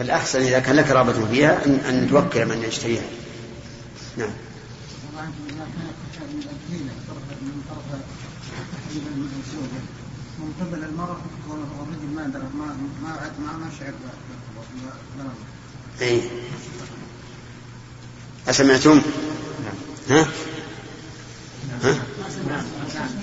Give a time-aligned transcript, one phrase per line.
[0.00, 3.02] فالأحسن إذا كان لك رغبة فيها أن, أن توكل من يشتريها
[4.16, 4.30] نعم
[10.38, 13.92] من قبل المرأة والرجل ما ما ما ما ما شعر
[16.00, 16.22] أي
[18.48, 19.02] أسمعتم؟
[20.10, 20.26] ها؟
[21.82, 21.94] ها؟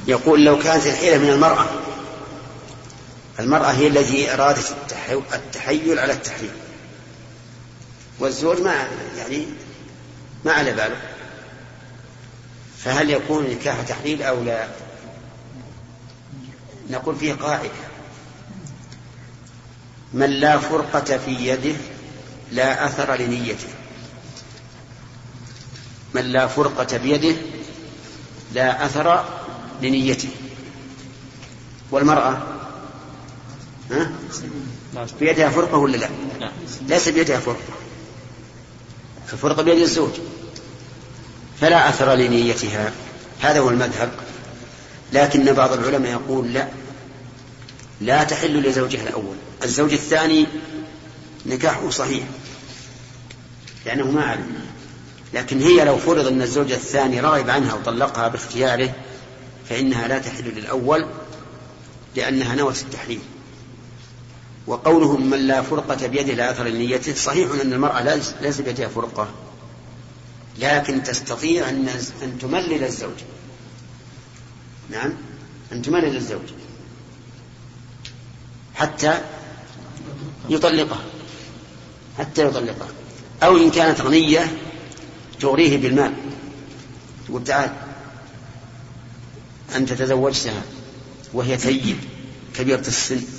[0.07, 1.66] يقول لو كانت الحيلة من المرأة
[3.39, 4.75] المرأة هي التي أرادت
[5.34, 6.66] التحيل على التحريم
[8.20, 9.45] والزوج ما يعني
[10.45, 11.02] ما على باله.
[12.77, 14.67] فهل يكون نكاح تحليل أو لا؟
[16.90, 17.70] نقول فيه قاعدة.
[20.13, 21.76] من لا فرقة في يده
[22.52, 23.67] لا أثر لنيته.
[26.13, 27.35] من لا فرقة بيده
[28.54, 29.26] لا أثر
[29.81, 30.29] لنيته.
[31.91, 32.38] والمرأة
[33.91, 34.12] ها؟
[35.20, 36.09] بيدها فرقة ولا لا؟
[36.81, 37.77] ليس بيدها فرقة.
[39.34, 40.12] الفرقة بيد الزوج.
[41.62, 42.91] فلا أثر لنيتها.
[43.40, 44.12] هذا هو المذهب.
[45.13, 46.68] لكن بعض العلماء يقول لا.
[48.01, 49.35] لا تحل لزوجها الأول.
[49.63, 50.48] الزوج الثاني
[51.46, 52.24] نكاحه صحيح.
[53.85, 54.68] لأنه ما علم
[55.34, 58.94] لكن هي لو فرض أن الزوج الثاني رغب عنها وطلقها باختياره
[59.70, 61.05] فإنها لا تحل للأول
[62.16, 63.21] لأنها نوت التحريم.
[64.68, 69.29] وقولهم من لا فرقة بيده لا أثر لنيته صحيح أن المرأة ليس بيدها فرقة.
[70.59, 71.88] لكن تستطيع أن
[72.23, 73.18] أن تملل الزوج.
[74.91, 75.13] نعم؟
[75.72, 76.50] أن تملل الزوج.
[78.75, 79.22] حتى
[80.50, 81.03] يطلقها.
[82.18, 82.90] حتى يطلقها.
[83.44, 84.57] أو إن كانت غنية
[85.40, 86.13] تغريه بالمال.
[87.28, 87.73] تقول تعال
[89.75, 90.62] أنت تزوجتها
[91.34, 91.97] وهي ثيب
[92.56, 93.37] كبيرة السن.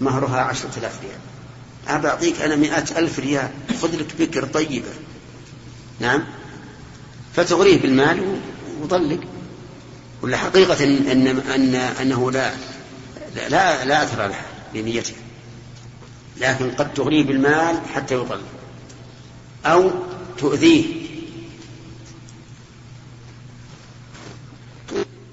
[0.00, 2.06] مهرها عشرة آلاف ريال.
[2.06, 3.50] أعطيك أنا مئة ألف ريال.
[3.82, 4.92] خذ لك بكر طيبة.
[6.00, 6.24] نعم؟
[7.36, 8.40] فتغريه بالمال
[8.82, 9.20] وطلق
[10.22, 12.52] ولا حقيقة إن, أن أنه لا
[13.48, 14.44] لا لا أثر لها
[14.74, 15.14] لنيته
[16.36, 18.42] لكن قد تغريه بالمال حتى يطلق
[19.66, 19.90] أو
[20.38, 21.04] تؤذيه.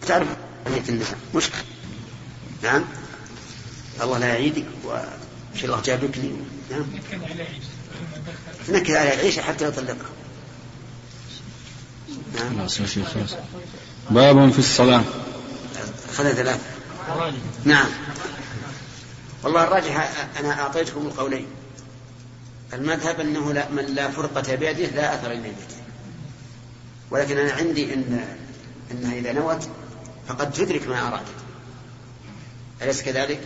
[0.07, 0.27] تعرف
[0.89, 1.61] النساء مشكلة.
[2.63, 2.83] نعم؟
[4.01, 6.35] الله لا يعيدك وش الله جابك لي.
[6.71, 6.85] نعم.
[8.69, 10.09] نكد على العيشة حتى يطلقها
[12.35, 12.67] نعم.
[14.09, 15.03] باب في الصلاة.
[16.13, 16.59] خذ ثلاثة
[17.65, 17.89] نعم.
[19.43, 21.45] والله الراجح أنا أعطيتكم القولين.
[22.73, 25.81] المذهب أنه لا من لا فرقة بيده لا أثر لنيته
[27.11, 28.25] ولكن أنا عندي أن
[28.91, 29.69] أنها إذا نوت
[30.27, 31.25] فقد تدرك ما أرادت.
[32.81, 33.39] أليس كذلك؟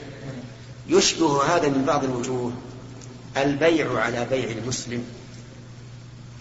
[0.88, 2.54] يشبه هذا من بعض الوجوه
[3.38, 5.06] البيع على بيع المسلم.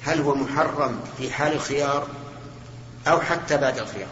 [0.03, 2.09] هل هو محرم في حال الخيار
[3.07, 4.09] أو حتى بعد الخيار؟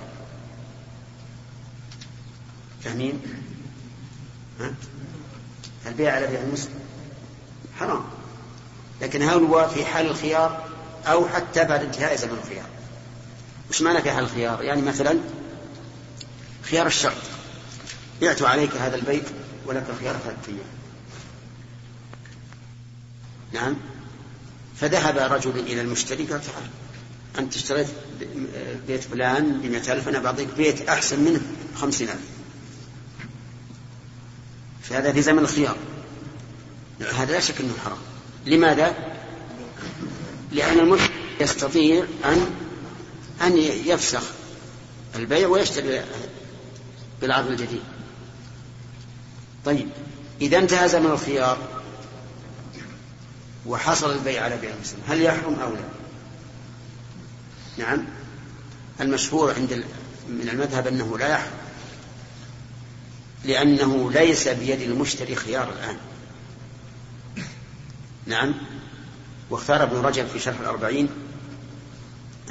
[2.84, 3.22] فاهمين؟
[5.86, 6.74] البيع على بيع المسلم
[7.78, 8.04] حرام.
[9.00, 10.64] لكن هل هو في حال الخيار
[11.06, 12.66] أو حتى بعد انتهاء زمن الخيار؟
[13.70, 15.18] وش معنى في حال الخيار؟ يعني مثلا
[16.62, 17.31] خيار الشرط.
[18.22, 19.24] بعت عليك هذا البيت
[19.66, 20.82] ولك خيار ثلاثة أيام
[23.52, 23.76] نعم.
[24.76, 26.70] فذهب رجل إلى المشتري قال تعال
[27.38, 27.86] أنت اشتريت
[28.86, 31.40] بيت فلان بمئة ألف أنا بعطيك بيت أحسن منه
[31.74, 32.20] بخمسين ألف.
[34.82, 35.76] فهذا في زمن الخيار.
[37.00, 37.98] هذا لا شك أنه حرام.
[38.46, 38.94] لماذا؟
[40.52, 42.46] لأن المشتري يستطيع أن
[43.42, 44.22] أن يفسخ
[45.16, 46.04] البيع ويشتري
[47.20, 47.82] بالعرض الجديد.
[49.64, 49.88] طيب
[50.40, 51.58] إذا انتهى زمن الخيار
[53.66, 55.82] وحصل البيع على بيع المسلم هل يحرم أو لا؟
[57.78, 58.04] نعم.
[59.00, 59.84] المشهور عند
[60.28, 61.52] من المذهب أنه لا يحرم
[63.44, 65.96] لأنه ليس بيد المشتري خيار الآن.
[68.26, 68.54] نعم.
[69.50, 71.08] واختار ابن رجب في شرح الأربعين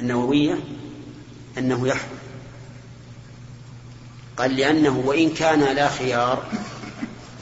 [0.00, 0.58] النووية
[1.58, 2.18] أنه يحرم.
[4.36, 6.46] قال لأنه وإن كان لا خيار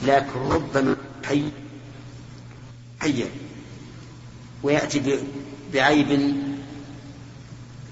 [0.03, 0.95] لكن ربما
[1.25, 1.43] حي
[2.99, 3.29] حيا.
[4.63, 5.19] ويأتي
[5.73, 6.07] بعيب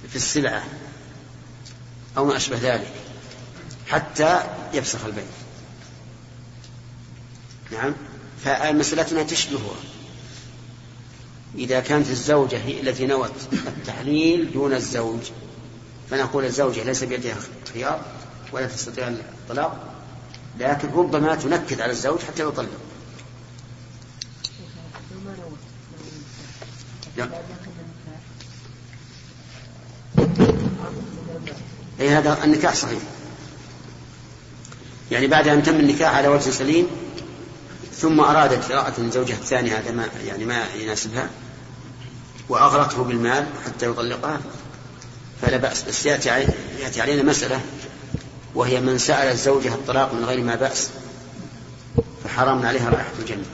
[0.09, 0.63] في السلعة
[2.17, 2.93] أو ما أشبه ذلك
[3.87, 5.23] حتى يفسخ البيع
[7.71, 7.93] نعم.
[8.43, 9.75] فمسألتنا تشبهها
[11.55, 15.19] إذا كانت الزوجة هي التي نوت التحليل دون الزوج
[16.09, 17.35] فنقول الزوجة ليس بيدها
[17.73, 18.01] خيار
[18.51, 19.98] ولا تستطيع الطلاق
[20.59, 22.69] لكن ربما تنكد على الزوج حتى يطلق.
[27.17, 27.29] لا
[31.99, 32.99] أي هذا النكاح صحيح.
[35.11, 36.87] يعني بعد أن تم النكاح على وجه سليم
[37.93, 41.29] ثم أرادت امرأة زوجها الثاني هذا ما يعني ما يناسبها
[42.49, 44.41] وأغرته بالمال حتى يطلقها
[45.41, 47.61] فلا بأس بس يأتي علينا مسألة
[48.55, 50.89] وهي من سأل زوجها الطلاق من غير ما بأس
[52.23, 53.45] فحرام عليها رائحة الجنة.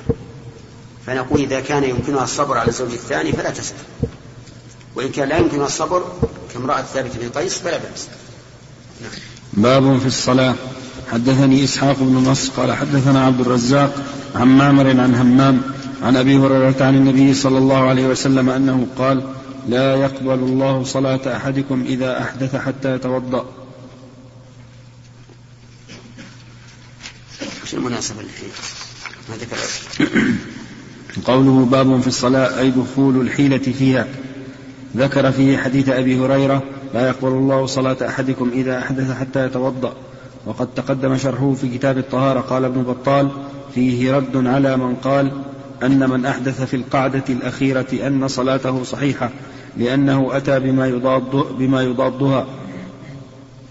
[1.05, 3.75] فنقول إذا كان يمكنها الصبر على الزوج الثاني فلا تسأل.
[4.95, 6.03] وإن كان لا يمكنها الصبر
[6.53, 8.07] كامرأة ثابت بن قيس فلا بأس.
[9.01, 9.11] نعم.
[9.53, 10.55] باب في الصلاة.
[11.11, 13.95] حدثني إسحاق بن نصر قال حدثنا عبد الرزاق
[14.35, 15.61] عن معمر عن همام
[16.03, 19.23] عن أبي هريرة عن النبي صلى الله عليه وسلم أنه قال
[19.69, 23.45] لا يقبل الله صلاة أحدكم إذا أحدث حتى يتوضأ.
[27.65, 28.49] وش المناسبة الحين
[29.29, 29.57] ما ذكر.
[31.25, 34.07] قوله باب في الصلاة أي دخول الحيلة فيها.
[34.97, 36.63] ذكر فيه حديث أبي هريرة
[36.93, 39.93] لا يقبل الله صلاة أحدكم إذا أحدث حتى يتوضأ.
[40.45, 43.29] وقد تقدم شرحه في كتاب الطهارة قال ابن بطال
[43.75, 45.31] فيه رد على من قال
[45.83, 49.29] أن من أحدث في القعدة الأخيرة أن صلاته صحيحة
[49.77, 52.47] لأنه أتى بما يضاد بما يضادها.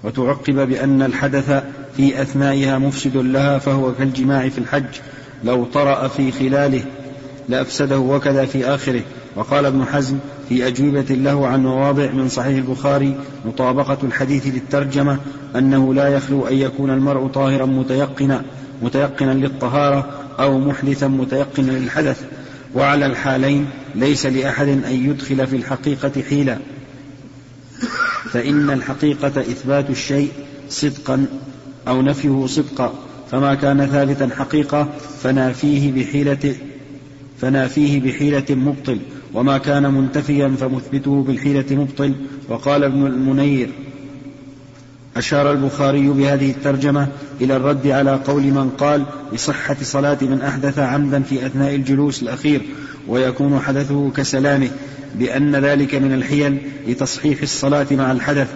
[0.05, 1.63] وتعقب بأن الحدث
[1.97, 4.85] في أثنائها مفسد لها فهو كالجماع في الحج
[5.45, 6.85] لو طرأ في خلاله
[7.49, 9.03] لأفسده وكذا في آخره.
[9.37, 10.19] وقال ابن حزم
[10.49, 13.15] في أجوبة له عن مواضع من صحيح البخاري
[13.45, 15.19] مطابقة الحديث للترجمة
[15.57, 18.43] أنه لا يخلو أن يكون المرء طاهرا متيقنا
[18.83, 20.07] متيقنا للطهارة
[20.41, 22.25] أو محدثا متيقنا للحدث.
[22.75, 26.59] وعلى الحالين ليس لأحد أن يدخل في الحقيقة حيلة
[28.31, 30.29] فإن الحقيقة إثبات الشيء
[30.69, 31.27] صدقا
[31.89, 32.93] أو نفيه صدقا
[33.31, 34.89] فما كان ثابتا حقيقة
[35.23, 36.55] فنافيه بحيلة
[37.41, 38.99] فنافيه بحيلة مبطل
[39.35, 42.15] وما كان منتفيا فمثبته بالحيلة مبطل.
[42.49, 43.71] وقال ابن المنير
[45.17, 47.09] أشار البخاري بهذه الترجمة
[47.41, 52.63] إلى الرد على قول من قال بصحة صلاة من أحدث عمدا في أثناء الجلوس الأخير
[53.09, 54.71] ويكون حدثه كسلامه
[55.15, 56.59] بأن ذلك من الحيل
[56.89, 58.49] لتصحيح الصلاة مع الحدث.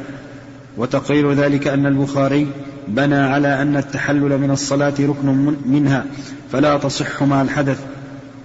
[0.77, 2.47] وتقرير ذلك أن البخاري
[2.89, 6.07] بنى على أن التحلل من الصلاة ركن منها
[6.53, 7.85] فلا تصح مع الحدث.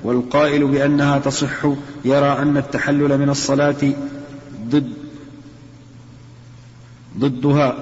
[0.03, 1.65] والقائل بأنها تصح
[2.05, 3.75] يرى أن التحلل من الصلاة
[4.69, 4.93] ضد
[7.17, 7.75] ضدها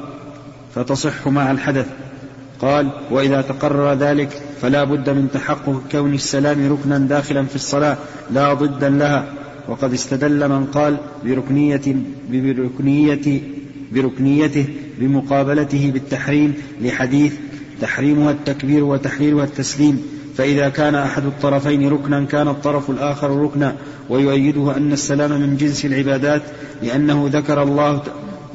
[0.76, 1.88] فتصح مع الحدث.
[2.62, 7.98] قال وإذا تقرر ذلك فلا بد من تحقق كون السلام ركنا داخلا في الصلاة
[8.32, 9.26] لا ضدا لها.
[9.68, 11.96] وقد استدل من قال بركنية
[12.30, 13.42] بركنية
[13.92, 14.66] بركنيته
[15.00, 17.34] بمقابلته بالتحريم لحديث
[17.82, 20.02] تحريمها التكبير وتحليلها التسليم
[20.38, 23.76] فإذا كان أحد الطرفين ركنا كان الطرف الآخر ركنا.
[24.10, 26.42] ويؤيده أن السلام من جنس العبادات
[26.84, 28.04] لأنه ذكر الله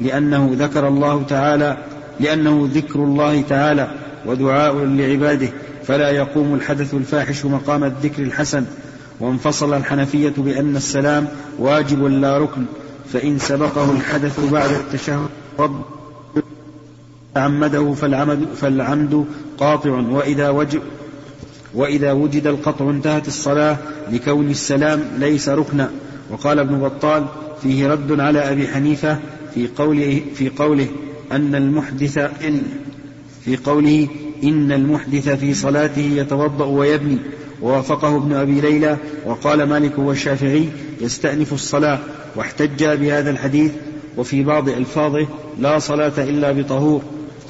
[0.00, 1.76] لأنه ذكر الله تعالى
[2.20, 3.90] لأنه ذكر الله تعالى
[4.26, 5.48] ودعاء لعباده.
[5.84, 8.64] فلا يقوم الحدث الفاحش مقام الذكر الحسن.
[9.20, 11.28] وانفصل الحنفية بأن السلام
[11.58, 12.64] واجب لا ركن.
[13.12, 15.28] فإن سبقه الحدث بعد التشهد
[17.34, 19.24] تعمده فالعمد, فالعمد
[19.58, 20.80] قاطع وإذا وجب
[21.74, 23.76] وإذا وجد القطع انتهت الصلاة
[24.12, 25.90] لكون السلام ليس ركنا.
[26.30, 27.26] وقال ابن بطال
[27.62, 29.18] فيه رد على أبي حنيفة
[29.54, 30.88] في قوله, في قوله
[31.32, 32.62] أن المحدث إن
[33.44, 34.08] في قوله
[34.44, 37.18] إن المحدث في صلاته يتوضأ ويبني.
[37.62, 38.96] ووافقه ابن أبي ليلى
[39.26, 40.68] وقال مالك والشافعي
[41.00, 41.98] يستأنف الصلاة.
[42.37, 43.73] واحتج بهذا الحديث
[44.16, 45.26] وفي بعض ألفاظه
[45.59, 47.02] لا صلاة إلا بطهور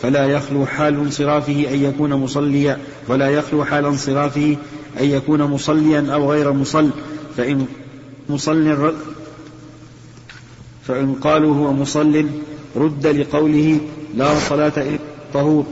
[0.03, 2.79] فلا يخلو حال انصرافه أن يكون مصليا
[3.09, 4.57] ولا يخلو حال انصرافه
[5.01, 6.91] أن يكون مصليا أو غير مصل
[7.37, 7.67] فإن
[8.29, 8.93] مصل
[10.87, 12.27] فإن قالوا هو مصل
[12.77, 13.81] رد لقوله
[14.15, 14.99] لا صلاة إلا
[15.35, 15.67] طهور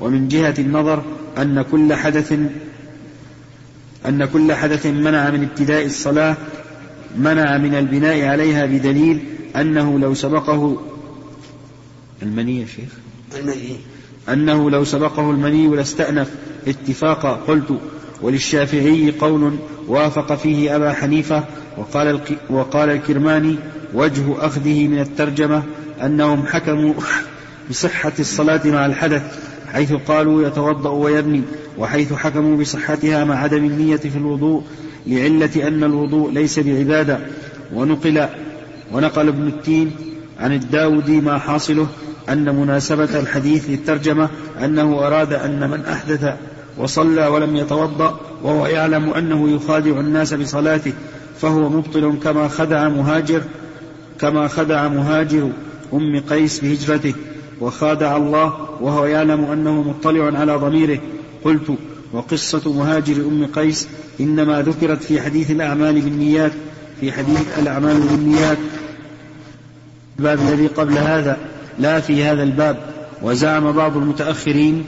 [0.00, 1.02] ومن جهة النظر
[1.38, 2.32] أن كل حدث
[4.06, 6.36] أن كل حدث منع من ابتداء الصلاة
[7.18, 9.20] منع من البناء عليها بدليل
[9.56, 10.82] أنه لو سبقه
[12.22, 12.92] المني يا شيخ.
[13.38, 13.76] المني
[14.28, 16.30] أنه لو سبقه المني لاستأنف.
[16.68, 17.78] اتفاقا قلت
[18.22, 19.56] وللشافعي قول
[19.88, 21.44] وافق فيه أبا حنيفة.
[21.78, 22.20] وقال,
[22.50, 23.56] وقال الكرماني
[23.94, 25.62] وجه أخذه من الترجمة
[26.02, 26.94] أنهم حكموا
[27.70, 29.22] بصحة الصلاة مع الحدث
[29.72, 31.42] حيث قالوا يتوضأ ويبني
[31.78, 34.62] وحيث حكموا بصحتها مع عدم النية في الوضوء.
[35.06, 37.18] لعلة أن الوضوء ليس بعبادة.
[37.74, 38.28] ونقل
[38.92, 39.90] ونقل ابن التين
[40.40, 41.86] عن الداودي ما حاصله
[42.28, 44.28] أن مناسبة الحديث للترجمة
[44.64, 46.34] أنه أراد أن من أحدث
[46.78, 50.92] وصلى ولم يتوضأ وهو يعلم أنه يخادع الناس بصلاته
[51.40, 53.42] فهو مبطل كما خدع مهاجر
[54.20, 55.50] كما خدع مهاجر
[55.92, 57.14] أم قيس بهجرته
[57.60, 60.98] وخادع الله وهو يعلم أنه مطلع على ضميره.
[61.44, 61.74] قلت
[62.12, 63.88] وقصة مهاجر أم قيس
[64.20, 66.52] إنما ذكرت في حديث الأعمال بالنيات
[67.00, 68.58] في حديث الأعمال بالنيات.
[70.18, 71.36] الباب الذي قبل هذا
[71.78, 72.78] لا في هذا الباب.
[73.22, 74.84] وزعم بعض المتأخرين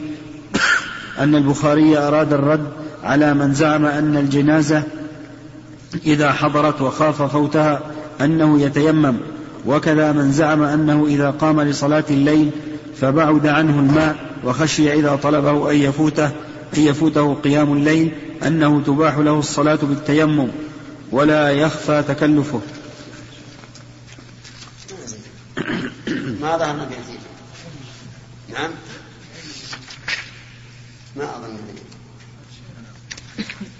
[1.18, 2.66] أن البخاري أراد الرد
[3.04, 4.82] على من زعم أن الجنازة
[6.06, 7.80] إذا حضرت وخاف فوتها
[8.20, 9.14] أنه يتيمم.
[9.66, 12.50] وكذا من زعم أنه إذا قام لصلاة الليل
[13.00, 16.30] فبعد عنه الماء وخشي إذا طلبه أن يفوته
[16.76, 18.12] أن يفوته قيام الليل
[18.46, 20.48] أنه تباح له الصلاة بالتيمم
[21.10, 22.60] ولا يخفى تكلفه.
[26.40, 26.88] ما ظهر
[28.48, 28.70] نعم.
[31.16, 31.58] ما أظن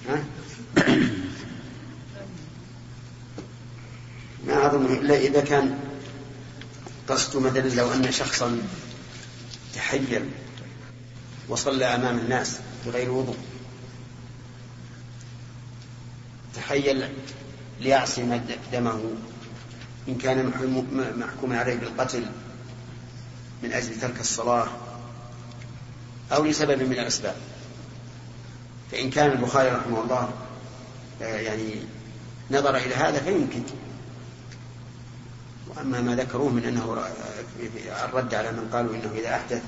[0.09, 0.25] ها؟
[4.47, 5.78] ما أظن إلا إذا كان
[7.09, 8.59] قصد مثلا لو أن شخصا
[9.75, 10.30] تحيل
[11.49, 13.37] وصلى أمام الناس بغير وضوء.
[16.54, 17.08] تحيل
[17.80, 18.40] ليعصم
[18.73, 19.00] دمه
[20.08, 20.52] إن كان
[21.16, 22.26] محكوما عليه بالقتل
[23.62, 24.66] من أجل ترك الصلاة
[26.32, 27.37] أو لسبب من الأسباب.
[28.92, 30.30] فإن كان البخاري رحمه الله
[31.23, 31.75] آه، يعني
[32.50, 33.62] نظر إلى هذا فيمكن.
[35.68, 37.04] وأما ما ذكروه من أنه
[38.04, 39.62] الرد على من قالوا إنه إذا أحدث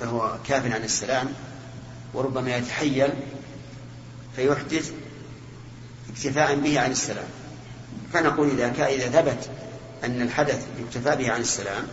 [0.00, 1.28] فهو كاف عن السلام
[2.14, 3.08] وربما يتحيل
[4.36, 4.92] فيحدث
[6.10, 7.28] اكتفاء به عن السلام.
[8.12, 9.50] فنقول إذا إذا ثبت
[10.04, 11.86] أن الحدث يكتفى به عن السلام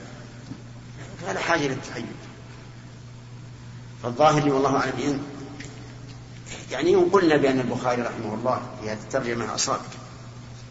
[1.27, 2.05] فلا حاجة للتحيل
[4.03, 5.21] فالظاهر والله أعلم
[6.71, 9.79] يعني إن قلنا بأن البخاري رحمه الله في هذه الترجمة أصاب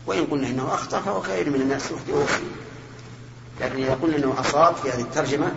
[0.06, 2.34] وإن قلنا إنه أخطأ فهو كثير من الناس يخطئ
[3.60, 5.52] لكن إذا قلنا أنه أصاب في هذه الترجمة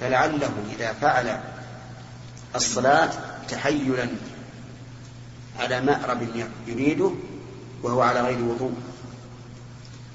[0.00, 1.40] فلعله إذا فعل
[2.54, 3.10] الصلاة
[3.48, 4.08] تحيلا
[5.58, 7.10] على مأرب يريده
[7.82, 8.74] وهو على غير وضوء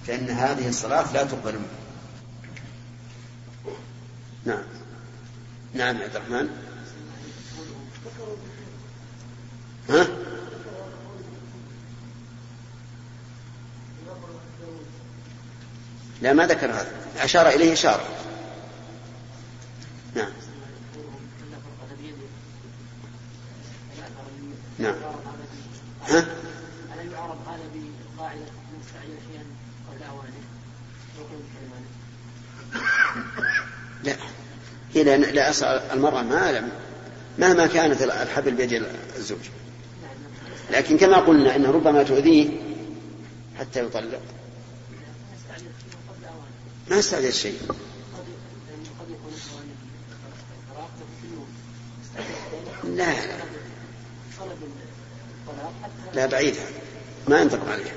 [0.07, 1.67] فإن هذه الصلاة لا تقبل منه.
[4.45, 4.63] نعم.
[5.73, 6.49] نعم عبد الرحمن.
[9.89, 10.07] ها؟
[16.21, 16.91] لا ما ذكر هذا.
[17.17, 18.05] أشار إليه إشارة.
[20.15, 20.31] نعم.
[24.79, 24.95] نعم.
[26.07, 27.59] ها؟ ألم يعرض هذا
[28.17, 28.41] بقاعدة
[28.79, 29.43] مستعجل شيئا
[29.89, 30.47] قبل أوانه
[34.03, 34.15] لا.
[34.93, 36.69] هي لا أسأل المرأة ما أعلم
[37.39, 39.39] مهما كانت الحبل بيد الزوج.
[40.71, 42.49] لكن كما قلنا إنه ربما تؤذيه
[43.59, 44.21] حتى يطلق.
[46.89, 47.59] ما استعجل شيء.
[52.83, 53.46] لا لا.
[56.13, 56.55] لا بعيد
[57.27, 57.93] ما ينطق عليه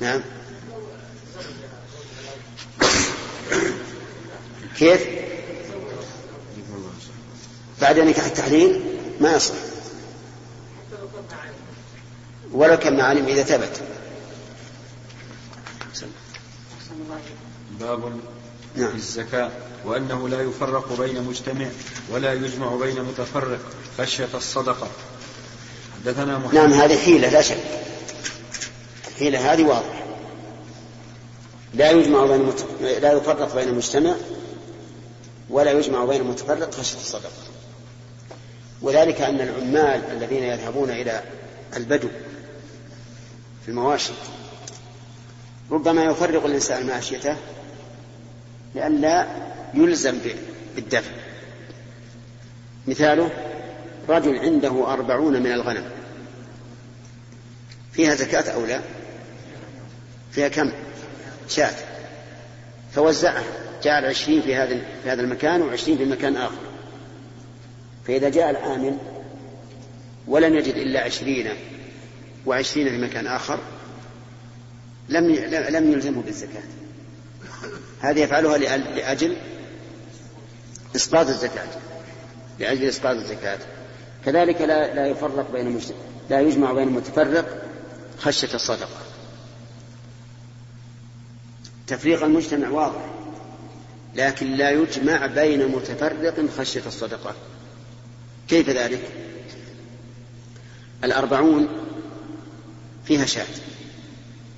[0.00, 0.20] نعم.
[4.76, 5.06] كيف؟
[7.80, 8.82] بعد نكاح التحليل
[9.20, 9.54] ما يصح.
[12.52, 13.82] ولو كان معالم إذا ثبت.
[17.80, 18.20] باب
[18.76, 18.90] نعم.
[18.90, 19.50] في الزكاة
[19.84, 21.66] وأنه لا يفرق بين مجتمع
[22.10, 23.60] ولا يجمع بين متفرق
[23.98, 24.88] خشية الصدقة.
[26.04, 26.54] حدثنا محمد.
[26.54, 27.58] نعم هذه حيلة لا شك.
[29.08, 30.04] الحيلة هذه واضحة.
[31.74, 32.66] لا يجمع بين مت...
[32.80, 34.14] لا يفرق بين المجتمع
[35.50, 37.30] ولا يجمع بين المتفرق خشية الصدقة.
[38.82, 41.22] وذلك أن العمال الذين يذهبون إلى
[41.76, 42.08] البدو
[43.62, 44.12] في المواشي
[45.70, 47.36] ربما يفرق الإنسان ماشيته
[48.74, 49.26] لئلا
[49.74, 50.18] يلزم
[50.76, 51.10] بالدفع.
[52.86, 53.30] مثاله
[54.08, 55.84] رجل عنده أربعون من الغنم.
[57.92, 58.80] فيها زكاة أو لا؟
[60.32, 60.72] فيها كم؟
[61.48, 61.74] شاة.
[62.94, 63.44] فوزعها.
[63.82, 66.60] جعل عشرين في هذا في هذا المكان وعشرين في مكان آخر.
[68.06, 68.96] فإذا جاء العامل
[70.26, 71.50] ولم يجد إلا عشرين
[72.46, 73.58] وعشرين في مكان آخر
[75.08, 75.26] لم
[75.68, 76.62] لم يلزمه بالزكاة.
[78.00, 79.36] هذه يفعلها لأجل
[80.96, 81.68] إسقاط الزكاة.
[82.58, 83.58] لأجل إسقاط الزكاة.
[84.24, 85.96] كذلك لا لا يفرق بين المجتمع
[86.30, 87.62] لا يجمع بين المتفرق
[88.18, 89.00] خشية الصدقة
[91.86, 93.10] تفريق المجتمع واضح
[94.16, 97.34] لكن لا يجمع بين متفرق خشية الصدقة
[98.48, 99.00] كيف ذلك؟
[101.04, 101.68] الأربعون
[103.04, 103.46] فيها شاة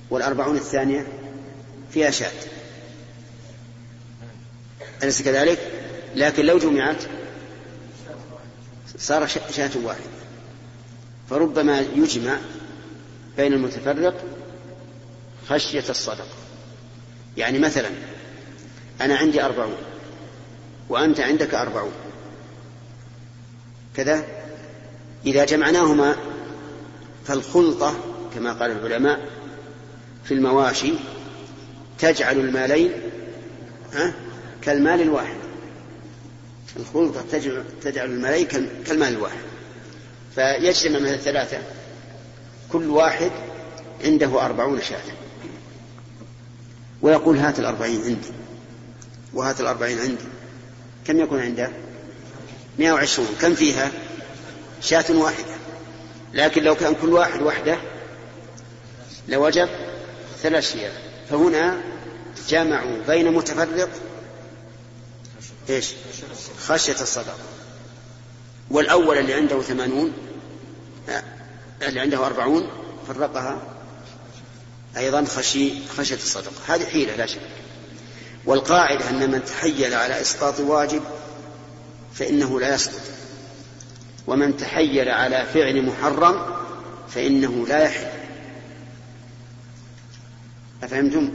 [0.09, 1.07] والأربعون الثانية
[1.91, 2.31] فيها شاة
[5.03, 5.59] أليس كذلك؟
[6.15, 7.03] لكن لو جمعت
[9.03, 10.03] صار شاة واحدة
[11.29, 12.37] فربما يجمع
[13.37, 14.23] بين المتفرق
[15.49, 16.27] خشية الصدقة
[17.37, 17.89] يعني مثلا
[19.01, 19.75] أنا عندي أربعون
[20.89, 21.91] وأنت عندك أربعون.
[23.95, 24.25] كذا
[25.25, 26.15] إذا جمعناهما
[27.25, 27.95] فالخلطة
[28.35, 29.19] كما قال العلماء
[30.23, 30.93] في المواشي
[31.99, 32.91] تجعل المالين
[34.61, 35.42] كالمال الواحد.
[36.75, 37.21] الخلطة
[37.81, 38.47] تجعل, المالين
[38.85, 39.37] كالمال الواحد.
[40.35, 41.57] فيجتمع من الثلاثة.
[42.71, 43.31] كل واحد
[44.03, 45.01] عنده أربعون شاة.
[47.01, 48.31] ويقول هات الأربعين عندي.
[49.33, 50.25] وهات الأربعين عندي.
[51.05, 51.69] كم يكون عنده؟
[52.79, 53.27] مئة وعشرون.
[53.41, 53.91] كم فيها؟
[54.81, 55.53] شاة واحدة.
[56.33, 57.77] لكن لو كان كل واحد وحده
[59.27, 59.69] لوجب
[60.41, 60.91] ثلاث شياه.
[61.29, 61.81] فهنا
[62.49, 63.89] جمعوا بين متفرق
[65.69, 65.91] إيش؟
[66.59, 67.37] خشية الصدقة.
[68.71, 70.13] والأول اللي عنده ثمانون
[71.09, 71.23] آه،
[71.81, 72.69] اللي عنده أربعون
[73.07, 73.61] فرقها
[74.97, 76.51] أيضا خشي خشية الصدقة.
[76.67, 77.41] هذه حيلة لا شك.
[78.45, 81.01] والقاعدة أن من تحيل على إسقاط واجب
[82.13, 83.01] فإنه لا يسقط.
[84.27, 86.55] ومن تحيل على فعل محرم
[87.09, 88.07] فإنه لا يحل.
[90.83, 91.31] أفهمتم؟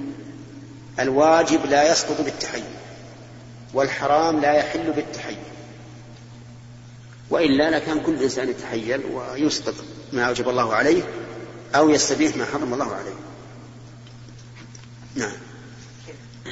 [1.00, 2.77] الواجب لا يسقط بالتحيل.
[3.75, 5.39] والحرام لا يحل بالتحيل.
[7.31, 9.75] وإلا لكان كل إنسان يتحيل ويسقط
[10.13, 11.03] ما أوجب الله عليه
[11.75, 13.15] أو يستبيح ما حرم الله عليه.
[15.15, 15.37] نعم.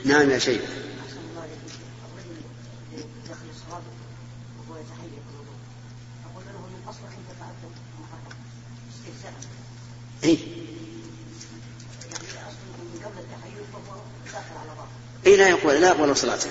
[0.05, 0.63] نعم يا شيخ.
[10.25, 10.39] إيه؟
[15.27, 16.51] إيه لا يقول لا يقبل صلاته.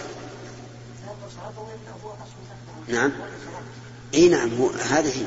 [2.88, 3.12] نعم.
[4.13, 4.50] إي نعم
[4.89, 5.26] هذه هي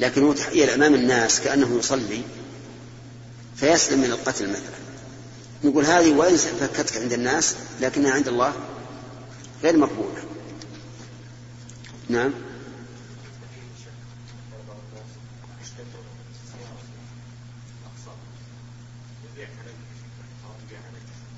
[0.00, 2.22] لكن هو تحيل امام الناس كأنه يصلي
[3.56, 4.80] فيسلم من القتل مثلا.
[5.64, 8.52] نقول هذه وإن فكتك عند الناس لكنها عند الله
[9.62, 10.22] غير مقبولة.
[12.08, 12.32] نعم.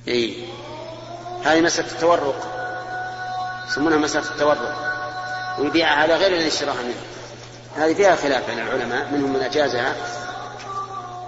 [0.08, 0.46] إي.
[1.44, 2.58] هذه مسألة التورق.
[3.70, 5.01] يسمونها مسألة التورق.
[5.58, 7.02] ويبيعها على غير الذي اشتراها منه.
[7.76, 9.96] هذه فيها خلاف بين العلماء منهم من أجازها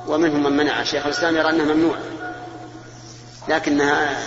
[0.06, 0.84] ومنهم من منع.
[0.84, 2.02] شيخ الإسلام يرى أنها ممنوعة
[3.48, 4.18] لكنها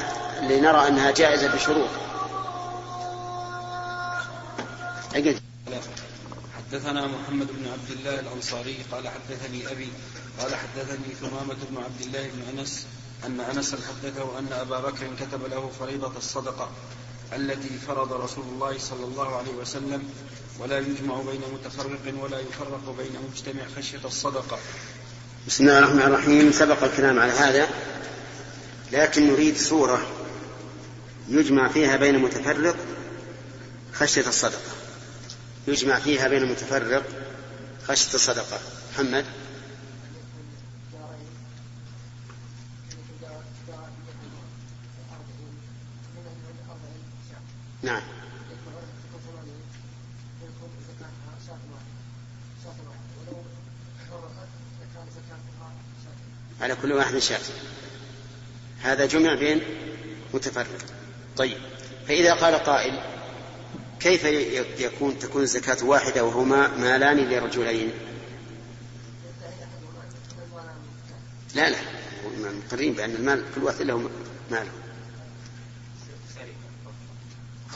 [0.42, 1.90] لنرى أنها جائزة بشروط.
[6.58, 9.92] حدثنا محمد بن عبد الله الأنصاري قال حدثني أبي
[10.42, 12.86] قال حدثني ثمامة بن عبد الله بن أنس
[13.26, 16.70] أن أنس حدثه أن أبا بكر كتب له فريضة الصدقة.
[17.36, 20.10] التي فرض رسول الله صلى الله عليه وسلم
[20.60, 24.60] ولا يجمع بين متفرق ولا يفرق بين مجتمع خشية الصدقة.
[25.48, 26.52] بسم الله الرحمن الرحيم.
[26.52, 27.70] سبق الكلام على هذا
[28.92, 30.08] لكن نريد صورة
[31.30, 32.76] يجمع فيها بين متفرق
[33.94, 34.72] خشية الصدقة.
[35.68, 37.04] يجمع فيها بين متفرق
[37.88, 38.60] خشية الصدقة.
[38.94, 39.26] محمد؟
[47.88, 48.02] نعم.
[56.62, 57.40] على كل واحد شاة
[58.82, 59.62] هذا جمع بين
[60.34, 60.68] متفرق.
[61.38, 61.58] طيب.
[62.08, 63.02] فإذا قال قائل
[64.00, 64.24] كيف
[64.80, 67.92] يكون تكون الزكاة واحدة وهما مالان لرجلين؟
[71.56, 71.78] لا لا.
[72.68, 74.10] مقرين بأن المال كل واحد له
[74.52, 74.72] ماله.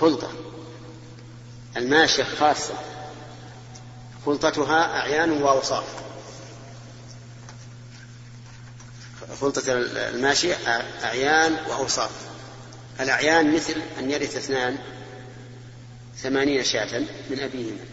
[0.01, 0.31] خلطة
[1.77, 2.73] الماشية خاصة
[4.25, 5.83] خلطتها أعيان وأوصاف.
[9.41, 10.55] خلطة الماشية
[11.03, 12.11] أعيان وأوصاف.
[12.99, 14.77] الأعيان مثل أن يرث اثنان
[16.17, 17.85] ثمانين شاة من أبيهما.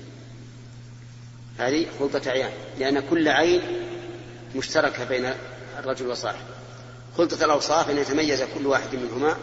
[1.59, 3.63] هذه خلطة أعيان لأن كل عين
[4.55, 5.35] مشتركة بين
[5.79, 6.55] الرجل وصاحبه.
[7.19, 9.37] خلطة الأوصاف أن يتميز كل واحد منهما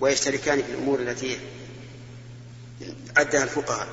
[0.00, 1.38] ويشتركان في الأمور التي
[3.16, 3.88] عدها الفقهاء.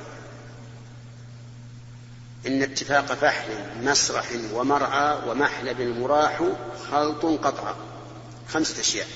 [2.47, 3.49] إن اتفاق فحل
[3.81, 6.43] مسرح ومرعى ومحلب مراح
[6.91, 7.75] خلط قطع.
[8.49, 9.07] خمسة أشياء.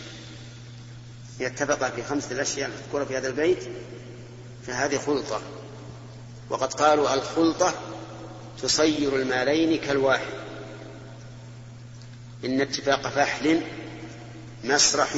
[1.39, 3.63] يتفق في خمسة الأشياء المذكورة في هذا البيت
[4.67, 5.41] فهذه خلطة.
[6.49, 7.73] وقد قالوا الخلطة
[8.61, 10.33] تصير المالين كالواحد.
[12.45, 13.61] إن اتفاق فحل
[14.63, 15.17] مسرح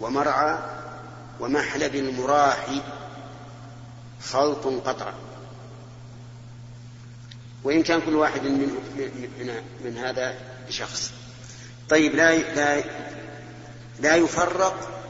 [0.00, 0.58] ومرعى
[1.40, 2.66] ومحلب المراح
[4.22, 5.12] خلط قطع.
[7.64, 8.58] وإن كان كل واحد من,
[9.38, 11.12] من, من هذا بشخص
[11.88, 12.84] طيب لا لا
[14.00, 15.02] لا يفرق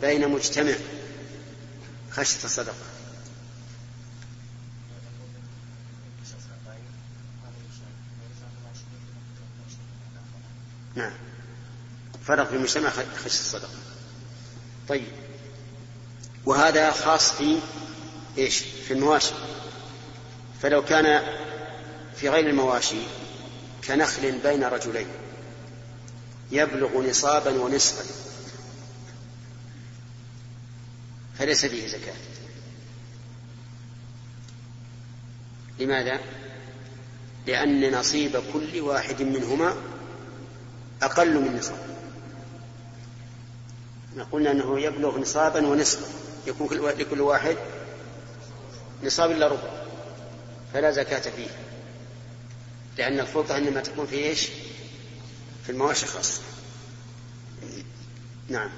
[0.00, 0.74] بين مجتمع
[2.10, 2.74] خشية الصدقة.
[10.94, 11.12] نعم.
[12.26, 13.68] فرق في المجتمع خشية الصدقة.
[14.88, 15.06] طيب.
[16.46, 17.58] وهذا خاص في
[18.40, 19.34] إيش؟ في المواشي.
[20.62, 21.22] فلو كان
[22.16, 23.02] في غير المواشي
[23.86, 25.06] كنخل بين رجلين
[26.50, 28.04] يبلغ نصابا ونصفا.
[31.38, 32.14] فليس فيه زكاة.
[35.78, 36.20] لماذا؟
[37.46, 39.76] لأن نصيب كل واحد منهما
[41.02, 41.90] أقل من نصاب.
[44.32, 46.06] قلنا أنه يبلغ نصابا ونصفا.
[46.46, 47.56] يكون لكل واحد
[49.04, 49.70] نصاب إلا ربع
[50.72, 51.50] فلا زكاة فيه.
[52.98, 54.48] لأن الفرقة إنما تكون في إيش؟
[55.64, 56.42] في المواشي خاصة
[58.48, 58.70] نعم.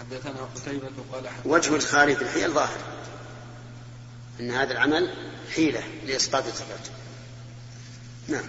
[0.00, 2.78] حدثنا قتيبة قال وجه الخارج في الحيل ظاهر
[4.40, 5.14] أن هذا العمل
[5.54, 6.94] حيلة لإسقاط الزكاة
[8.28, 8.44] نعم.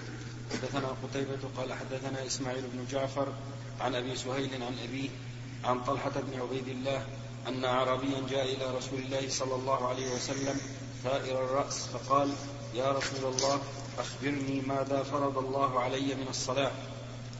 [0.51, 3.33] حدثنا قتيبة قال حدثنا إسماعيل بن جعفر
[3.81, 5.09] عن أبي سهيل عن أبيه
[5.63, 7.05] عن طلحة بن عبيد الله
[7.47, 10.59] أن أعرابيا جاء إلى رسول الله صلى الله عليه وسلم
[11.03, 12.29] ثائر الرأس فقال
[12.73, 13.59] يا رسول الله
[13.99, 16.71] أخبرني ماذا فرض الله علي من الصلاة.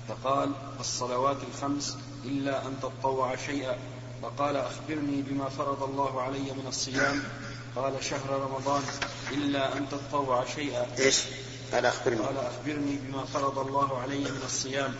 [0.08, 3.78] فقال الصلوات الخمس إلا أن تطوع شيئا.
[4.22, 7.24] فقال أخبرني بما فرض الله علي من الصيام.
[7.76, 8.84] قال شهر رمضان
[9.32, 10.88] إلا أن تطوع شيئا.
[11.00, 11.24] إيش؟
[11.74, 12.20] قال أخبرني.
[12.20, 14.96] قال أخبرني بما فرض الله علي من الصيام.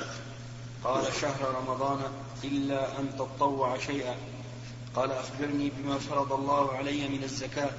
[0.84, 2.02] قال شهر رمضان
[2.44, 4.16] إلا أن تطوع شيئا.
[4.96, 7.70] قال أخبرني بما فرض الله علي من الزكاة.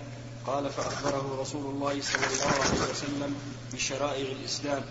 [0.47, 3.35] قال فأخبره رسول الله صلى الله عليه وسلم
[3.73, 4.85] بشرائع الإسلام.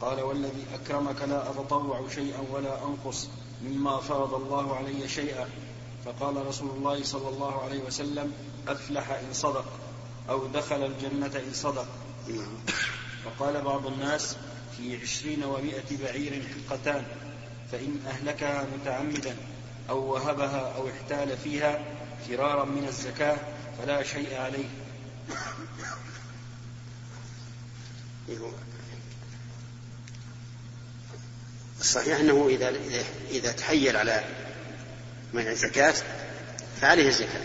[0.00, 3.28] قال والذي أكرمك لا أتطوع شيئا ولا أنقص
[3.64, 5.48] مما فرض الله علي شيئا.
[6.04, 8.32] فقال رسول الله صلى الله عليه وسلم
[8.68, 9.64] أفلح إن صدق
[10.30, 11.86] أو دخل الجنة إن صدق.
[13.26, 14.36] وقال بعض الناس
[14.76, 17.06] في عشرين ومائة بعير حقتان
[17.72, 19.36] فإن أهلكها متعمدا
[19.90, 21.80] أو وهبها أو احتال فيها
[22.28, 23.36] فرارا من الزكاة
[23.78, 24.68] فلا شيء عليه.
[31.80, 32.72] الصحيح أنه إذا
[33.30, 34.24] إذا تحيل على
[35.32, 35.94] منع الزكاة
[36.80, 37.40] فعليه الزكاة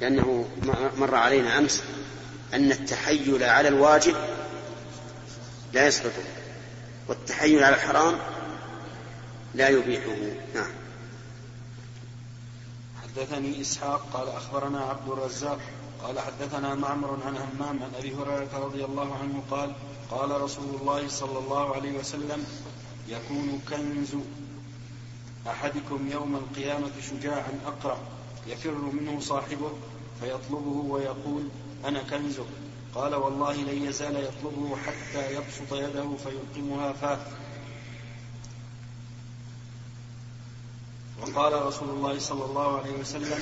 [0.00, 0.48] لأنه
[0.96, 1.82] مر علينا أمس
[2.54, 4.16] أن التحيل على الواجب
[5.72, 6.12] لا يسقط
[7.08, 8.18] والتحيل على الحرام
[9.54, 10.16] لا يبيحه.
[10.54, 10.70] نعم.
[13.18, 15.58] حدثني إسحاق قال أخبرنا عبد الرزاق
[16.02, 19.72] قال حدثنا معمر عن همام عن أبي هريرة رضي الله عنه قال
[20.10, 22.44] قال رسول الله صلى الله عليه وسلم
[23.08, 24.14] يكون كنز
[25.46, 27.96] أحدكم يوم القيامة شجاعا أقرع
[28.46, 29.70] يفر منه صاحبه
[30.20, 31.48] فيطلبه ويقول
[31.84, 32.46] أنا كنزك
[32.94, 37.18] قال والله لن يزال يطلبه حتى يبسط يده فيلقمها فاه
[41.38, 43.38] وقال رسول الله صلى الله عليه وسلم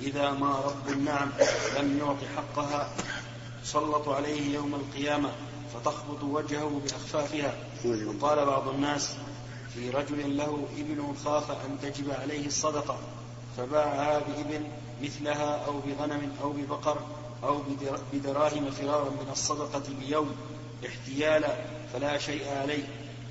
[0.00, 1.30] إذا ما رب النعم
[1.78, 2.90] لم يعط حقها
[3.64, 5.30] سلط عليه يوم القيامة
[5.74, 7.54] فتخبط وجهه بأخفافها.
[7.84, 9.16] وقال بعض الناس
[9.74, 12.98] في رجل له إبل خاف أن تجب عليه الصدقة
[13.56, 14.66] فباعها بإبل
[15.02, 16.98] مثلها أو بغنم أو ببقر
[17.44, 17.62] أو
[18.12, 20.36] بدراهم فرارا من الصدقة بيوم
[20.86, 21.56] احتيالا
[21.92, 22.84] فلا شيء عليه.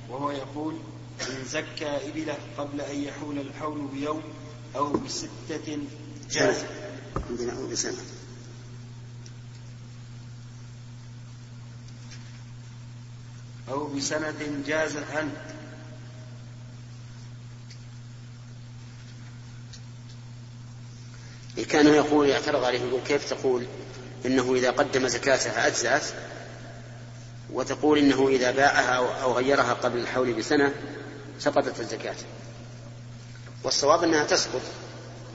[0.09, 0.75] وهو يقول
[1.21, 4.23] إن زكى إبله قبل أن يحول الحول بيوم
[4.75, 5.77] أو بستة
[6.31, 6.65] جاز
[7.29, 7.97] عندنا أو بسنة
[13.69, 15.53] أو بسنة جاز عنه.
[21.69, 23.65] كان يقول يعترض عليه يقول كيف تقول
[24.25, 26.03] إنه إذا قدم زكاتها اجزات
[27.53, 30.73] وتقول إنه إذا باعها أو غيرها قبل الحول بسنة
[31.39, 32.15] سقطت الزكاة.
[33.63, 34.61] والصواب أنها تسقط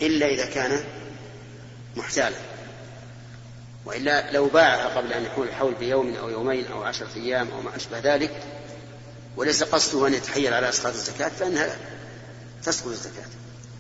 [0.03, 0.85] إلا إذا كان
[1.97, 2.37] محتالا.
[3.85, 7.77] وإلا لو باعها قبل أن يحول الحول بيوم أو يومين أو عشرة أيام أو ما
[7.77, 8.43] أشبه ذلك
[9.37, 11.77] وليس قصده أن يتحيل على إسقاط الزكاة فإنها
[12.63, 13.27] تسقط الزكاة.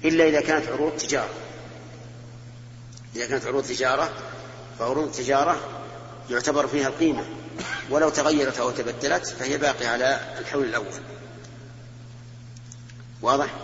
[0.04, 1.34] إلا إذا كانت عروض تجارة.
[3.16, 4.12] إذا كانت عروض تجارة
[4.78, 5.60] فعروض التجارة
[6.30, 7.24] يعتبر فيها القيمة.
[7.90, 11.02] ولو تغيرت أو تبدلت فهي باقية على الحول الأول.
[13.22, 13.54] واضح؟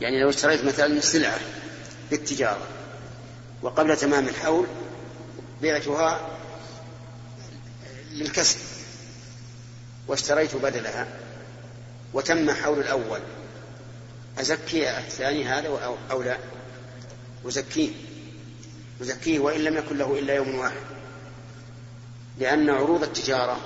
[0.00, 1.40] يعني لو اشتريت مثلا سلعة
[2.10, 2.66] بالتجارة
[3.62, 4.66] وقبل تمام الحول
[5.62, 6.20] بعتها
[8.10, 8.58] للكسب
[10.08, 11.06] واشتريت بدلها
[12.14, 13.20] وتم حول الأول
[14.38, 16.38] أزكي الثاني هذا أو لا؟
[17.46, 17.90] أزكيه.
[19.02, 20.80] أزكيه وإن لم يكن له إلا يوم واحد.
[22.38, 23.60] لأن عروض التجارة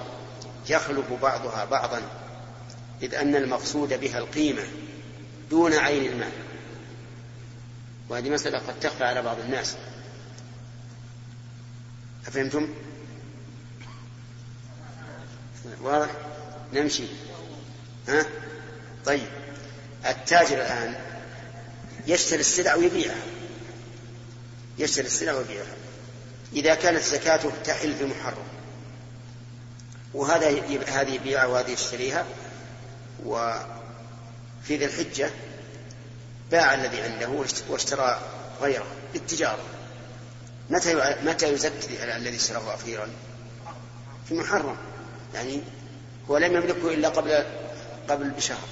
[0.69, 2.03] يخلف بعضها بعضا
[3.03, 4.63] إذ أن المقصود بها القيمة.
[5.55, 6.33] دون عين المال
[8.09, 9.77] وهذه مسألة قد تخفى على بعض الناس.
[12.27, 12.75] أفهمتم؟
[15.81, 16.11] واضح؟
[16.73, 17.05] نمشي.
[18.09, 18.27] ها؟
[19.05, 19.29] طيب.
[20.07, 20.95] التاجر الآن
[22.07, 23.25] يشتري السلع ويبيعها.
[24.79, 25.77] يشتري السلع ويبيعها.
[26.53, 28.45] إذا كانت زكاته تحل في محرم.
[30.15, 30.49] وهذا
[30.87, 32.27] هذه يبيعها وهذه يشتريها.
[34.65, 35.31] وفي ذي الحجة
[36.51, 38.21] باع الذي عنده واشترى
[38.61, 39.65] غيره للتجارة
[40.71, 43.09] متى متى يزكي الذي اشتراه أخيرا؟
[44.29, 44.77] في محرم
[45.35, 45.61] يعني
[46.31, 47.45] هو لم يملكه إلا قبل
[48.09, 48.69] قبل بشهر.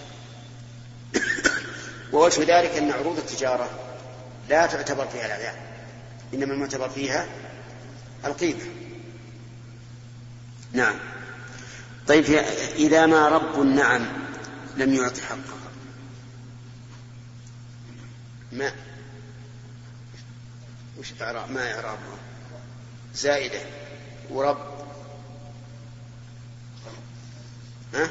[2.13, 3.71] ووجه ذلك أن عروض التجارة
[4.49, 5.55] لا تعتبر فيها الأعيان.
[6.35, 7.27] إنما المعتبر فيها
[8.25, 8.65] القيمة.
[10.73, 10.95] نعم.
[12.07, 12.25] طيب
[12.77, 14.07] إذا ما رب النعم
[14.77, 15.72] لم يعط حقها.
[18.53, 18.73] ما
[20.99, 22.19] وش إعراب ما إعرابها
[23.15, 23.61] زائدة.
[24.31, 24.87] ورب.
[27.95, 28.11] ها؟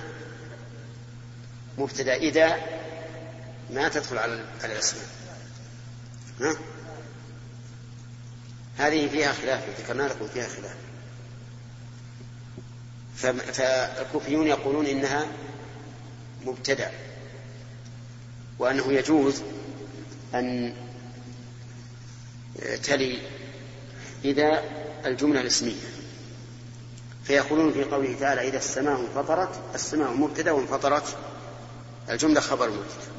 [1.78, 2.16] مبتدأ.
[2.16, 2.56] إذا
[3.70, 5.06] ما تدخل على الأسماء.
[6.42, 6.56] ها؟
[8.78, 10.76] هذه فيها خلاف ذكرنا لكم فيها خلاف.
[13.16, 15.28] فالكوفيون يقولون إنها
[16.46, 16.90] مبتدع
[18.60, 19.42] وأنه يجوز
[20.34, 20.74] أن
[22.84, 23.20] تلي
[24.26, 24.64] إذا
[25.06, 25.82] الجملة الاسمية.
[27.24, 31.18] فيقولون في قوله تعالى إذا السماء انفطرت السماء مبتدأ وانفطرت
[32.10, 33.12] الجملة خبر مبتدأ.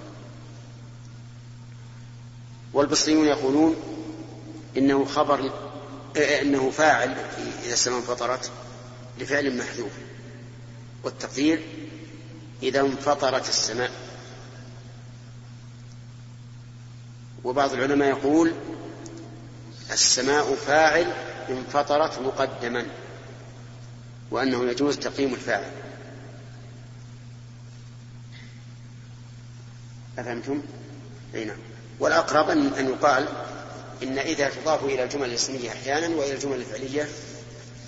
[2.72, 3.76] والبصريون يقولون
[4.76, 5.52] إنه خبر
[6.16, 7.16] إنه فاعل
[7.64, 8.50] إذا السماء انفطرت
[9.18, 9.92] لفعل محذوف.
[11.04, 11.62] والتقدير
[12.62, 13.90] إذا انفطرت السماء.
[17.44, 18.52] وبعض العلماء يقول
[19.90, 21.12] السماء فاعل
[21.50, 22.86] انفطرت مقدما
[24.30, 25.70] وأنه يجوز تقييم الفاعل.
[30.18, 30.62] أفهمتم؟
[31.34, 31.58] أي نعم.
[32.00, 33.28] والأقرب أن يقال
[34.02, 37.08] إن إذا تضاف إلى الجمل الاسمية أحيانا وإلى الجمل الفعلية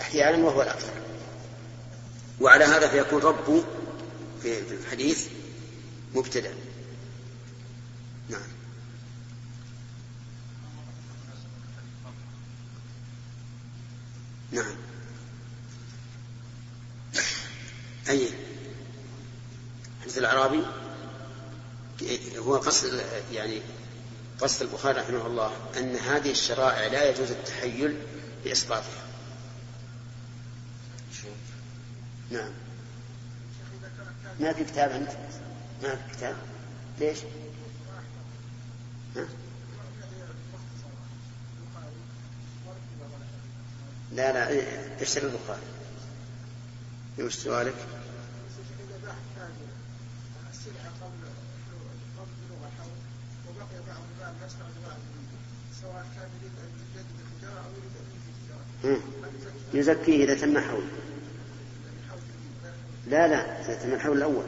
[0.00, 0.92] أحيانا وهو الأكثر
[2.40, 3.64] وعلى هذا فيكون رب
[4.42, 5.28] في الحديث
[6.14, 6.54] مبتدأ
[8.28, 8.40] نعم
[14.52, 14.76] نعم
[18.08, 18.28] أي
[20.44, 20.64] الأعرابي
[22.38, 23.02] هو قصد
[23.32, 23.60] يعني
[24.40, 27.98] قصد البخاري رحمه الله أن هذه الشرائع لا يجوز التحيل
[28.44, 29.04] بإسقاطها.
[32.30, 32.50] نعم.
[34.40, 35.10] ما في كتاب أنت؟
[35.82, 36.36] ما في كتاب؟
[37.00, 37.18] ليش؟
[39.16, 39.26] ها؟
[44.12, 44.62] لا لا
[45.02, 45.60] اشتري البخاري؟
[47.18, 47.74] وش سؤالك؟
[59.74, 60.84] يزكيه إذا تم حول.
[63.06, 64.44] لا لا إذا تم الحول الأول.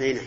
[0.00, 0.24] أي نعم.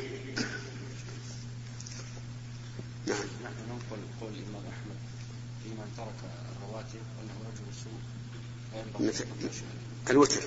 [3.07, 4.97] نعم ننقل قول الإمام أحمد
[5.63, 6.19] في من ترك
[6.57, 9.25] الرواتب أنه رجل سوء مثل
[10.09, 10.41] الوتر.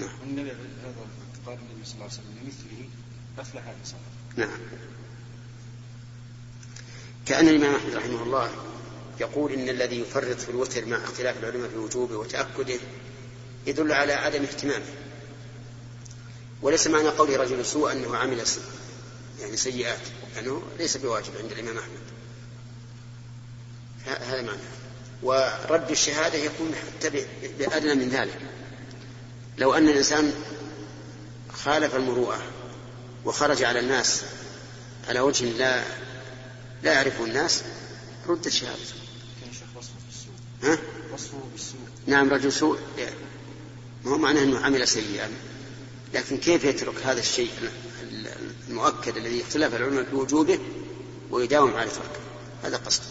[0.00, 0.08] نعم.
[0.22, 1.06] النبي هذا
[1.46, 2.88] قال النبي صلى الله عليه وسلم لمثله
[3.38, 4.00] إن صلى
[4.36, 4.58] نعم.
[7.32, 8.50] كأن الإمام أحمد رحمه الله
[9.20, 12.80] يقول إن الذي يفرط في الوتر مع اختلاف العلماء في وجوبه وتأكده
[13.66, 14.84] يدل على عدم اهتمامه
[16.62, 18.42] وليس معنى قول رجل سوء أنه عمل
[19.40, 19.98] يعني سيئات
[20.36, 21.98] لأنه ليس بواجب عند الإمام أحمد.
[24.06, 24.58] هذا معنى.
[25.22, 27.26] ورد الشهادة يكون حتى
[27.58, 28.40] بأدنى من ذلك.
[29.58, 30.32] لو أن الإنسان
[31.52, 32.42] خالف المروءة
[33.24, 34.22] وخرج على الناس
[35.08, 35.82] على وجه لا
[36.82, 37.62] لا يعرفه الناس
[38.28, 38.94] ردت شهادته.
[39.40, 40.78] كان شيخ وصفه بالسوء ها؟
[41.14, 42.78] وصفه بالسوء نعم رجل سوء.
[44.04, 45.30] ما هو معناه أنه عمل سيئا.
[46.14, 47.50] لكن كيف يترك هذا الشيء
[48.68, 50.58] المؤكد الذي اختلف العلماء في وجوبه
[51.30, 52.20] ويداوم على تركه؟
[52.64, 53.06] هذا قصده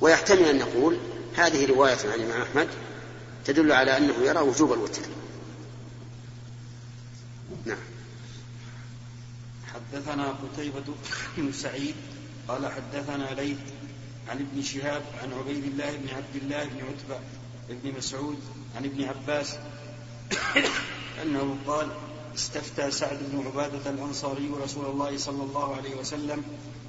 [0.00, 0.98] ويحتمل أن نقول
[1.36, 2.68] هذه رواية عن الإمام أحمد
[3.44, 5.02] تدل على أنه يرى وجوب الوتر.
[7.64, 7.78] نعم.
[9.74, 10.84] حدثنا قتيبة
[11.36, 11.94] بن سعيد
[12.48, 13.58] قال حدثنا ليث
[14.28, 17.20] عن ابن شهاب عن عبيد الله بن عبد الله بن عتبة
[17.68, 18.38] بن مسعود
[18.76, 19.58] عن ابن عباس
[21.22, 21.88] أنه قال
[22.34, 26.42] استفتى سعد بن عبادة الأنصاري رسول الله صلى الله عليه وسلم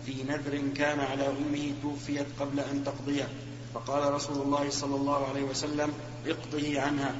[0.05, 3.27] في نذر كان على أمه توفيت قبل أن تقضيه.
[3.73, 5.93] فقال رسول الله صلى الله عليه وسلم
[6.27, 7.15] اقضه عنها.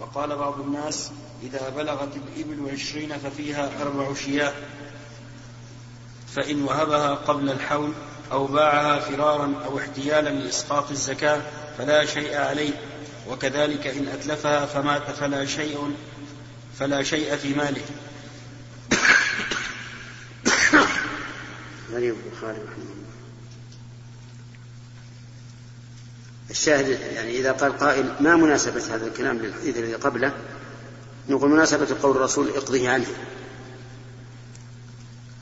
[0.00, 1.10] وقال بعض الناس
[1.42, 4.52] إذا بلغت الإبل عشرين ففيها أربع شياه.
[6.34, 7.92] فإن وهبها قبل الحول
[8.32, 11.40] أو باعها فرارا أو احتيالا لإسقاط الزكاة
[11.78, 12.72] فلا شيء عليه
[13.30, 15.94] وكذلك إن أتلفها فمات فلا شيء
[16.78, 17.82] فلا شيء في ماله.
[21.92, 23.10] غريب البخاري رحمه الله.
[26.50, 30.32] الشاهد يعني إذا قال قائل ما مناسبة هذا الكلام للحديث الذي قبله؟
[31.28, 33.06] نقول مناسبة قول الرسول اقضه عنه.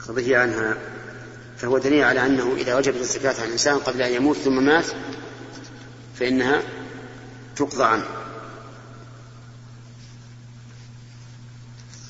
[0.09, 0.77] اقضه عنها
[1.59, 4.87] فهو دليل على أنه إذا وجبت الزكاة على الإنسان قبل أن يموت ثم مات
[6.15, 6.63] فإنها
[7.57, 8.05] تقضى عنه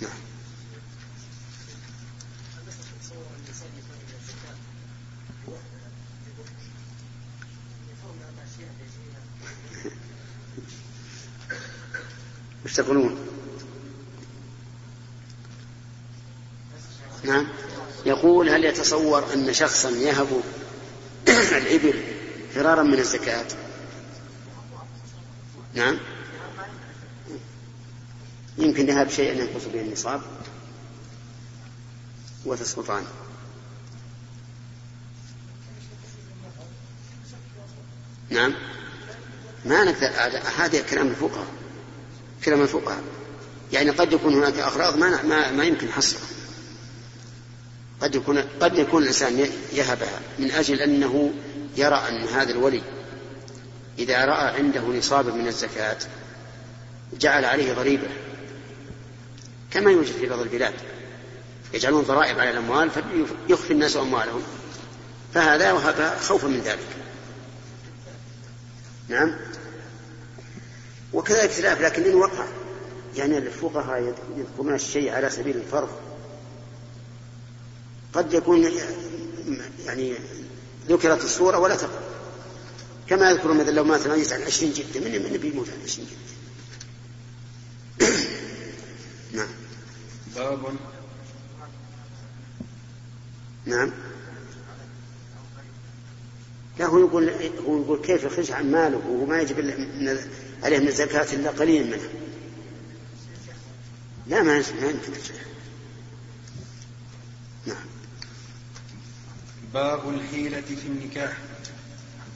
[0.02, 0.10] نعم.
[12.64, 13.18] وش تقولون؟
[17.24, 17.46] نعم
[18.08, 20.42] يقول هل يتصور أن شخصا يهب
[21.58, 22.02] الإبل
[22.54, 23.46] فرارا من الزكاة؟
[25.74, 25.98] نعم.
[28.58, 30.22] يمكن يهب شيئا ينقص به النصاب
[32.44, 33.06] وتسقط عنه.
[38.30, 38.54] نعم.
[39.64, 40.06] ما نقدر
[40.56, 41.46] هذا كلام الفقهاء
[42.44, 43.02] كلام الفقهاء.
[43.72, 46.37] يعني قد يكون هناك أغراض ما ما, ما يمكن حصرها.
[48.00, 51.32] قد يكون قد يكون الإنسان يهبها من أجل أنه
[51.76, 52.82] يرى أن هذا الولي
[53.98, 55.96] إذا رأى عنده نصابا من الزكاة
[57.20, 58.08] جعل عليه ضريبة
[59.70, 60.74] كما يوجد في بعض البلاد
[61.74, 64.42] يجعلون ضرائب على الأموال فيخفي الناس أموالهم.
[65.34, 66.86] فهذا وهذا خوفا من ذلك.
[69.08, 69.36] نعم.
[71.12, 72.46] وكذلك خلاف لكن إن وقع
[73.16, 75.88] يعني الفقهاء يذكرون الشيء على سبيل الفرض
[78.12, 78.70] قد يكون
[79.86, 80.14] يعني
[80.88, 82.00] ذكرت الصورة ولا تقع
[83.08, 86.38] كما يذكر مثلا لو مات ميت عن عشرين جدة من من بيموت عن عشرين جدة.
[89.38, 89.48] نعم.
[90.36, 90.76] باب
[93.66, 93.90] نعم.
[96.78, 97.30] لا هو يقول
[97.66, 99.58] هو يقول كيف يخرج عن ماله؟ وهو ما يجب
[100.62, 102.08] عليه من الزكاة إلا قليل منها
[104.26, 105.12] لا ما يمكن
[107.66, 107.97] نعم.
[109.74, 111.32] باب الحيلة في النكاح.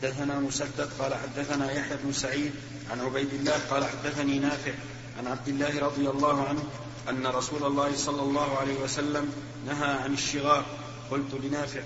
[0.03, 2.53] حدثنا مسدد قال حدثنا يحيى بن سعيد
[2.91, 4.73] عن عبيد الله قال حدثني نافع
[5.19, 6.65] عن عبد الله رضي الله عنه
[7.09, 9.33] أن رسول الله صلى الله عليه وسلم
[9.67, 10.65] نهى عن الشغار.
[11.11, 11.81] قلت لنافع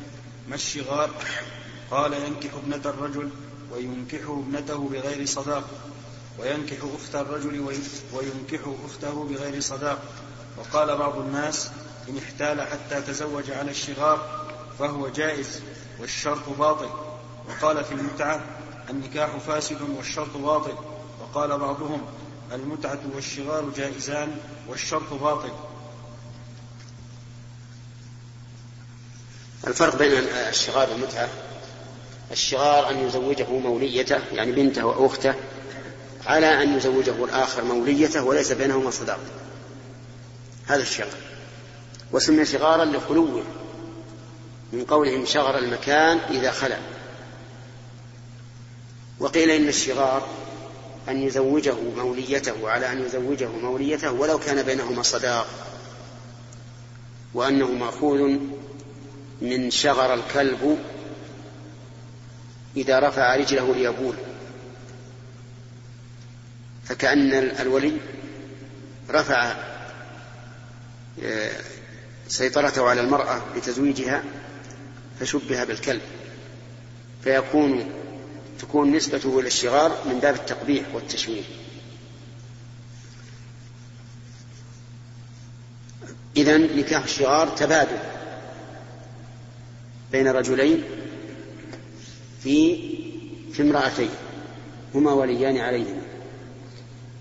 [0.49, 1.11] ما الشغار؟
[1.91, 3.31] قال ينكح ابنة الرجل
[3.73, 5.65] وينكح ابنته بغير صداق.
[6.39, 7.61] وينكح أخت الرجل
[8.13, 10.03] وينكح أخته بغير صداق.
[10.57, 11.71] وقال بعض الناس
[12.09, 14.46] إن احتال حتى تزوج على الشغار
[14.79, 15.63] فهو جائز
[16.01, 16.89] والشرط باطل.
[17.49, 18.45] وقال في المتعة
[18.91, 20.75] النكاح فاسد والشرط باطل
[21.21, 22.03] وقال بعضهم
[22.53, 24.37] المتعة والشغار جائزان
[24.69, 25.53] والشرط باطل.
[29.67, 30.13] الفرق بين
[30.49, 31.29] الشغار والمتعة
[32.33, 35.35] الشغار أن يزوجه موليته يعني بنته أو أخته
[36.27, 39.21] على أن يزوجه الآخر موليته وليس بينهما صداق.
[40.67, 41.19] هذا الشغار
[42.13, 43.43] وسمي شغارا لخلوه.
[44.77, 46.79] من قولهم شغر المكان إذا خلا
[49.19, 50.29] وقيل إن الشغار
[51.09, 55.47] أن يزوجه موليته على أن يزوجه موليته ولو كان بينهما صداق
[57.35, 58.39] وأنه مأخوذ
[59.41, 60.79] من شغر الكلب
[62.77, 64.15] إذا رفع رجله ليبول.
[66.85, 67.97] فكأن الولي
[69.11, 69.55] رفع
[71.23, 71.53] آه،
[72.29, 74.23] سيطرته على المرأة لتزويجها
[75.21, 76.01] فشبه بالكلب
[77.25, 77.91] فيكون
[78.59, 81.43] تكون نسبته إلى الشغار من باب التقبيح والتشويه
[86.37, 87.99] إذا نكاح الشغار تبادل
[90.13, 90.85] بين رجلين
[92.43, 92.77] في
[93.53, 94.11] في امرأتين
[94.95, 96.03] هما وليان عليهما.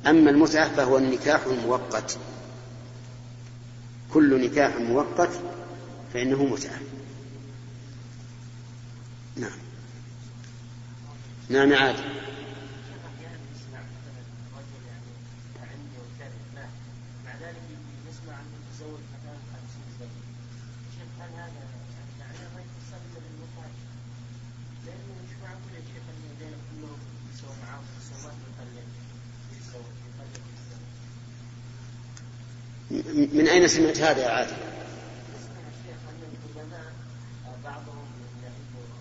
[0.07, 2.17] أما المتعة فهو النكاح المؤقت.
[4.13, 5.29] كل نكاح مؤقت
[6.13, 6.79] فإنه متعة.
[9.37, 9.51] نعم.
[11.49, 12.03] نعم عادي
[33.33, 34.74] من أين سمعت هذا يا عادل؟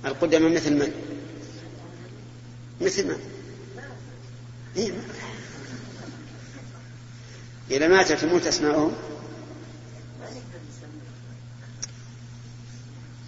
[0.06, 0.92] القدماء مثل من؟
[2.80, 3.18] مثل من
[4.76, 4.92] إيه.
[7.70, 8.92] إذا ماتت تموت أسماءهم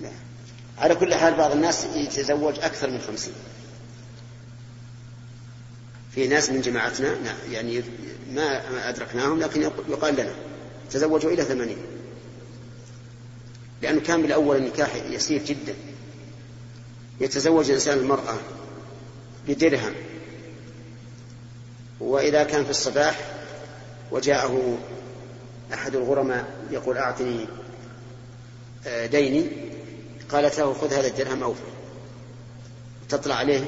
[0.01, 0.11] لا.
[0.79, 3.35] على كل حال بعض الناس يتزوج أكثر من خمسين.
[6.15, 7.17] في ناس من جماعتنا
[7.51, 7.83] يعني
[8.33, 10.35] ما أدركناهم لكن يقال لنا
[10.91, 11.79] تزوجوا إلى ثمانين.
[13.83, 15.75] لأنه كان بالأول النكاح يسير جدا.
[17.21, 18.39] يتزوج الإنسان المرأة
[19.49, 19.93] بدرهم
[22.01, 23.35] وإذا كان في الصباح
[24.11, 24.79] وجاءه
[25.75, 27.47] أحد الغرماء يقول أعطني
[28.87, 29.47] آه، ديني
[30.33, 31.61] قالت له خذ هذا الدرهم أوفى
[33.09, 33.65] تطلع عليه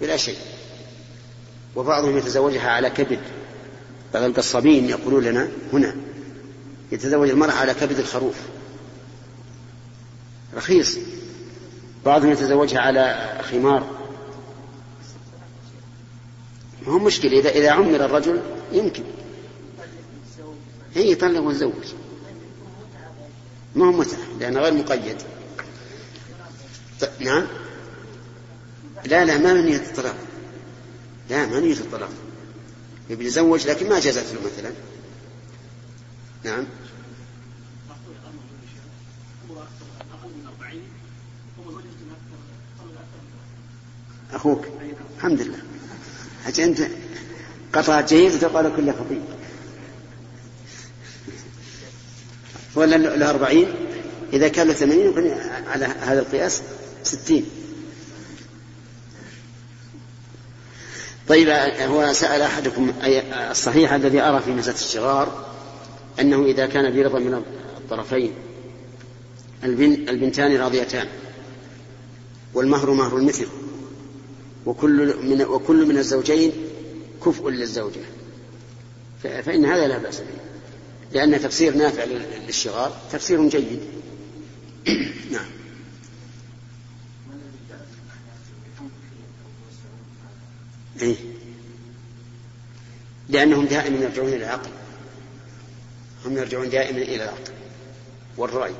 [0.00, 0.38] بلا شيء.
[1.76, 3.20] وبعضهم يتزوجها على كبد
[4.14, 5.96] بعض القصابين يقولون لنا هنا
[6.92, 8.34] يتزوج المرأة على كبد الخروف
[10.56, 10.98] رخيص.
[12.06, 13.86] بعضهم يتزوجها على خمار.
[16.86, 17.38] ما هو مشكلة.
[17.38, 18.40] إذا إذا عمر الرجل
[18.72, 19.04] يمكن.
[20.94, 21.94] هي يطلق ويتزوج
[23.74, 25.16] ما هو متعة لأنه غير مقيد.
[27.20, 27.46] نعم؟
[29.04, 30.16] لا لا ما من الطلاق.
[31.30, 32.10] لا ما نية الطلاق.
[33.10, 34.72] يبي يتزوج لكن ما جازت له مثلا.
[36.44, 36.64] نعم؟
[44.32, 44.64] أخوك.
[45.16, 45.58] الحمد لله.
[46.44, 46.80] حتى أنت.
[47.72, 49.22] قطع جيد وتقال كل خطيب.
[52.74, 53.74] ولا له أربعين
[54.32, 55.34] إذا كان له ثمانين
[55.66, 56.62] على هذا القياس
[57.02, 57.46] ستين.
[61.28, 61.48] طيب
[61.80, 65.46] هو سأل أحدكم أي الصحيح الذي أرى في مسألة الشغار
[66.20, 67.34] أنه إذا كان برضا من
[67.76, 68.32] الطرفين
[69.64, 71.06] البنتان راضيتان
[72.54, 73.46] والمهر مهر المثل.
[74.66, 76.52] وكل من وكل من الزوجين
[77.24, 78.00] كفء للزوجة.
[79.22, 80.26] فإن هذا لا بأس به.
[81.12, 82.04] لأن تفسير نافع
[82.46, 83.80] للشغار تفسير جيد.
[85.32, 85.46] نعم.
[91.02, 91.16] إيه؟
[93.28, 94.70] لأنهم دائما يرجعون إلى العقل.
[96.26, 97.52] هم يرجعون دائما إلى العقل
[98.36, 98.74] والرأي.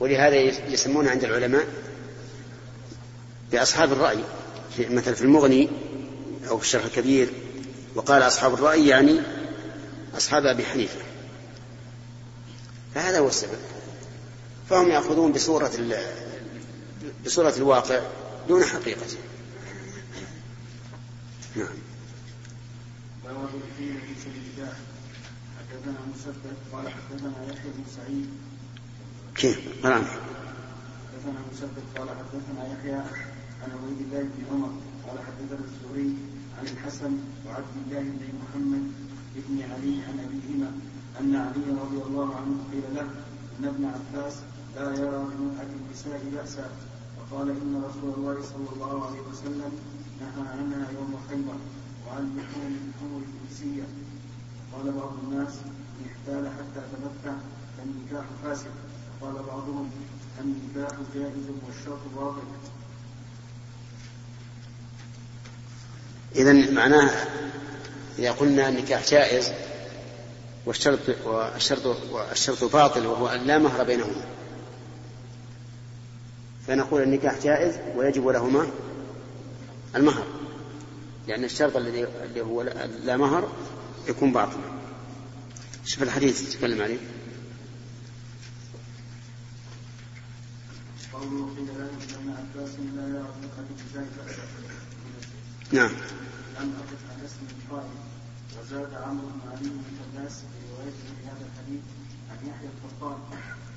[0.00, 0.36] ولهذا
[0.72, 1.66] يسمون عند العلماء
[3.52, 4.24] بأصحاب الرأي
[4.76, 5.68] في مثلا في المغني
[6.48, 7.32] أو في الشرح الكبير
[7.94, 9.20] وقال أصحاب الرأي يعني
[10.16, 11.00] أصحاب أبي حنيفة.
[12.94, 13.58] فهذا هو السبب.
[14.70, 15.70] فهم يأخذون بصورة
[17.24, 18.00] بصورة الواقع
[18.48, 19.18] دون حقيقته
[21.56, 21.68] نعم.
[23.24, 23.84] باب في
[24.24, 24.68] سبيل
[25.58, 28.28] حدثنا مسدد قال حدثنا يحيى بن سعيد.
[29.34, 33.02] كيف؟ قال حدثنا مسدد قال حدثنا يحيى.
[33.62, 34.72] عن عبيد الله بن عمر
[35.06, 36.14] قال حدثنا الزهري
[36.58, 37.12] عن الحسن
[37.46, 38.84] وعبد الله بن محمد
[39.36, 40.70] بن علي عن أبيهما
[41.20, 43.08] أن علي رضي الله عنه قيل له
[43.58, 44.34] إن ابن عباس
[44.76, 46.70] لا يرى من أهل النساء بأسا.
[47.18, 49.72] فقال إن رسول الله صلى الله عليه وسلم
[50.20, 51.58] نهى عنها يوم خيبر
[52.06, 53.86] وعن لحوم الحمر الفرسية
[54.72, 55.54] قال بعض الناس
[55.98, 57.36] إن احتال حتى تمتع
[57.76, 58.70] فالنكاح فاسد.
[59.20, 59.90] وقال بعضهم
[60.40, 62.46] النكاح جائز والشرط باطل
[66.38, 67.10] إذا معناه
[68.18, 69.52] إذا قلنا النكاح جائز
[70.66, 74.24] والشرط والشرط والشرط باطل وهو أن لا مهر بينهما.
[76.66, 78.66] فنقول النكاح جائز ويجب لهما
[79.96, 80.26] المهر
[81.28, 82.62] لأن الشرط الذي اللي هو
[83.04, 83.52] لا مهر
[84.08, 84.78] يكون باطلا
[85.84, 86.98] شوف الحديث تتكلم عليه.
[95.72, 95.90] نعم.
[96.60, 97.96] لم أقف على اسم القائل
[98.60, 101.80] وزاد عمرو بن علي بن فلاس في روايته في هذا الحديث
[102.30, 103.18] عن يحيى القطان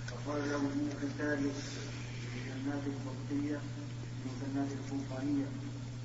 [0.07, 1.55] فقال له انك تارك
[2.35, 3.59] المثنات الفرقيه
[4.25, 5.45] المثنات الفوقانيه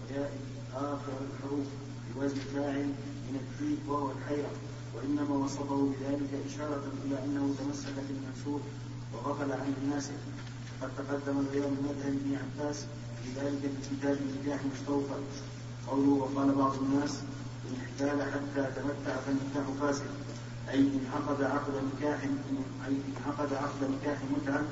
[0.00, 0.32] وياء
[0.74, 1.66] آخر الحروف
[2.14, 2.86] بوزن فاعل
[3.26, 4.50] من الديك وهو الحيرة
[4.94, 8.62] وإنما وصفه بذلك إشارة إلى أنه تمسك بالمنسوخ
[9.12, 10.20] وغفل عن الناسخ
[10.82, 12.84] قد تقدم بيان مذهب ابن عباس
[13.22, 15.14] في ذلك في كتاب النكاح مستوفى.
[15.90, 17.18] قوله وقال بعض الناس
[17.66, 20.06] إن احتال حتى تمتع فالنكاح فاسد.
[20.70, 22.22] أي إن عقد عقد نكاح
[22.86, 24.64] أي إن عقد عقد نكاح متعة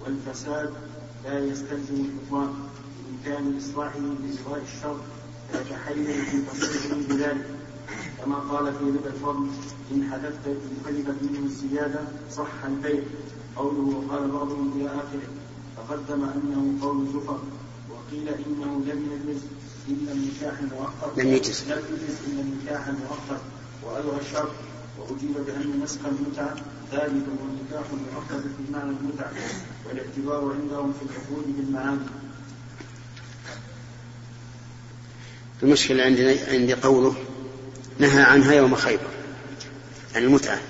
[0.00, 0.72] والفساد
[1.24, 2.54] لا يستلزم البطلان
[3.04, 4.96] بإمكان إصلاحه بإصلاح الشر
[5.52, 7.46] فيتحيز في تصريحه بذلك.
[8.24, 9.46] كما قال في ربا الفضل
[9.92, 12.00] إن حدثت إن حدثت منه الزيادة
[12.30, 13.02] صح البيع.
[13.56, 15.28] قوله وقال بعضهم إلى آخره
[15.76, 17.38] تقدم أنه قول زفر
[17.90, 19.42] وقيل إنه لم يجوز.
[19.88, 23.40] إلا النكاح المؤقت لم يجز لم يجز إلا النكاح المؤقت
[23.82, 24.52] وألغى الشرط
[24.98, 26.54] وأجيب بأن نسخ المتعة.
[26.90, 29.32] ثابت والنكاح المؤقت في معنى المتعة.
[29.86, 32.06] والاعتبار عندهم في العقود بالمعاني.
[35.62, 37.14] المشكلة عندنا عندي قوله
[37.98, 39.10] نهى عنها يوم خيبر.
[40.14, 40.60] عن المتعة.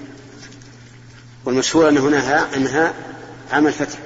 [1.44, 2.94] والمشهور أنه نهى عنها
[3.52, 3.98] عام الفتح.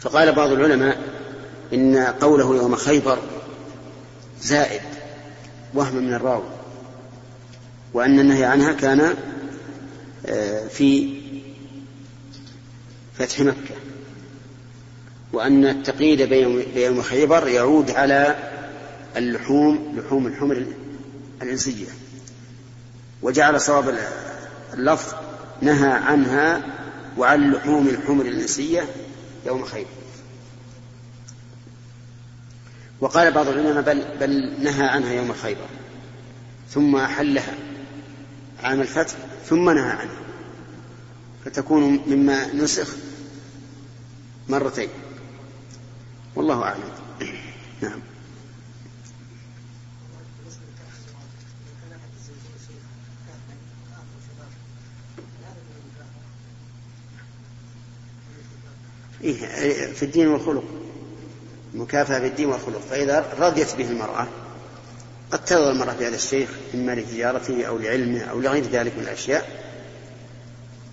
[0.00, 1.15] فقال بعض العلماء
[1.72, 3.18] إن قوله يوم خيبر
[4.42, 4.82] زائد
[5.74, 6.48] وهم من الراوي.
[7.94, 9.14] وأن النهي عنها كان
[10.26, 11.20] آه، في
[13.18, 13.74] فتح مكة.
[15.32, 16.22] وأن التقييد
[16.74, 18.36] بيوم خيبر يعود على
[19.16, 20.66] اللحوم لحوم الحمر
[21.42, 21.86] الإنسية.
[23.22, 23.98] وجعل صواب
[24.74, 25.14] اللفظ
[25.62, 26.62] نهى عنها
[27.18, 28.84] وعن لحوم الحمر الإنسية
[29.46, 29.95] يوم خيبر.
[33.00, 35.66] وقال بعض العلماء بل, بل نهى عنها يوم خيبر
[36.70, 37.54] ثم أحلها
[38.62, 39.14] عام الفتح
[39.46, 40.20] ثم نهى عنها
[41.44, 42.96] فتكون مما نسخ
[44.48, 44.88] مرتين.
[46.34, 46.82] والله أعلم.
[47.82, 48.00] نعم.
[59.24, 60.85] إيه في الدين والخلق.
[61.76, 62.80] مكافأة في الدين والخلق.
[62.80, 64.26] فإذا رضيت به المرأة
[65.30, 69.66] قد ترضى المرأة بهذا الشيخ إما لتجارته أو لعلمه أو لغير ذلك من الأشياء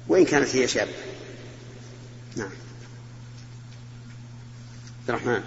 [0.08, 0.92] وإن كانت هي شابة.
[2.36, 2.50] نعم.
[5.00, 5.44] عبد الرحمن.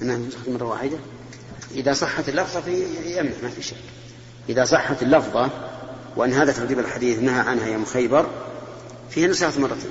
[0.00, 0.98] نعم مرة واحدة.
[1.70, 2.84] إذا صحت اللفظة في
[3.18, 3.78] يمنع ما في شيء
[4.48, 5.50] إذا صحت اللفظة
[6.16, 8.30] وأن هذا ترتيب الحديث نهى عنها يوم خيبر
[9.10, 9.90] فيه نسخة مرتين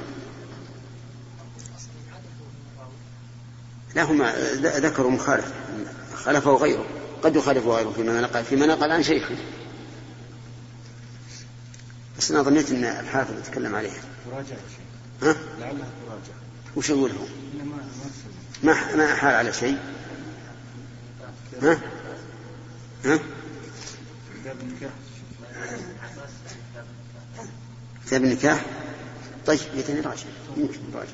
[3.96, 4.22] لا هم
[4.62, 5.54] ذكروا مخالف
[6.16, 6.86] خالفه غيره
[7.24, 9.36] قد يخالفه غيره فيما نقل فيما نقل عن شيخه
[12.18, 14.02] بس أنا ظنيت إن الحافظ يتكلم عليها
[14.32, 14.56] تراجع
[15.22, 16.34] ها؟ لعلها تراجع
[16.76, 17.26] وش يقول هو؟
[18.64, 19.78] ما ما حال على شيء
[21.62, 21.80] ها؟
[23.06, 23.20] ها؟
[24.42, 24.92] كتاب النكاح
[28.06, 28.66] كتاب النكاح؟
[29.46, 30.24] طيب يمكن نراجع
[30.58, 31.14] يمكن نراجع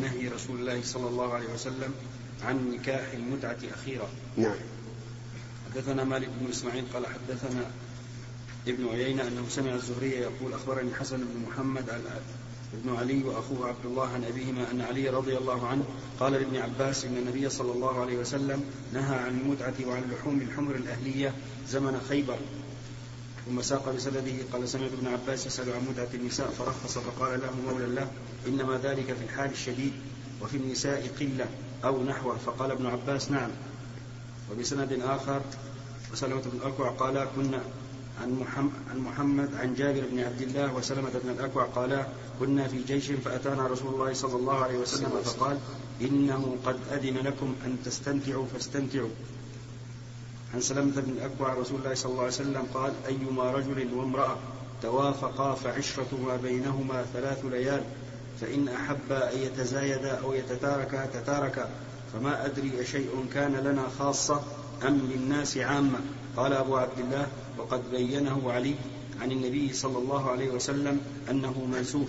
[0.00, 1.94] نهي رسول الله صلى الله عليه وسلم
[2.44, 4.08] عن نكاح المتعة أخيرا.
[4.36, 4.54] نعم.
[5.70, 7.70] حدثنا مالك بن إسماعيل قال حدثنا
[8.68, 11.90] ابن عيينة أنه سمع الزهري يقول أخبرني حسن بن محمد
[12.74, 15.84] ابن علي وأخوه عبد الله عن أبيهما أن علي رضي الله عنه
[16.20, 20.74] قال لابن عباس إن النبي صلى الله عليه وسلم نهى عن المتعة وعن لحوم الحمر
[20.74, 21.34] الأهلية
[21.68, 22.38] زمن خيبر.
[23.46, 27.84] ثم ساق بسنده قال سمعت ابن عباس يسأل عن متعة النساء فرخص فقال له مولى
[27.84, 28.10] الله
[28.46, 29.92] إنما ذلك في الحال الشديد
[30.42, 31.46] وفي النساء قلة
[31.84, 32.36] أو نحوه.
[32.36, 33.50] فقال ابن عباس نعم.
[34.52, 35.40] وبسند آخر
[36.12, 37.62] وسلمة بن الأكوع قال كنا
[38.22, 42.06] عن محمد, عن محمد عن جابر بن عبد الله وسلمة بن الأكوع قالا
[42.40, 45.58] كنا في جيش فأتانا رسول الله صلى الله عليه وسلم فقال
[46.00, 49.10] إنه قد أذن لكم أن تستمتعوا فاستمتعوا
[50.54, 54.36] عن سلمة بن الأكوع رسول الله صلى الله عليه وسلم قال أيما رجل وامرأة
[54.82, 57.82] توافقا فعشرتهما بينهما ثلاث ليال
[58.40, 61.68] فإن أحبا أن يتزايدا أو يتتاركا تتاركا
[62.12, 64.42] فما أدري أشيء كان لنا خاصة
[64.86, 65.98] أم للناس عامة.
[66.36, 67.26] قال أبو عبد الله
[67.58, 68.74] وقد بينه علي
[69.20, 72.08] عن النبي صلى الله عليه وسلم أنه منسوخ.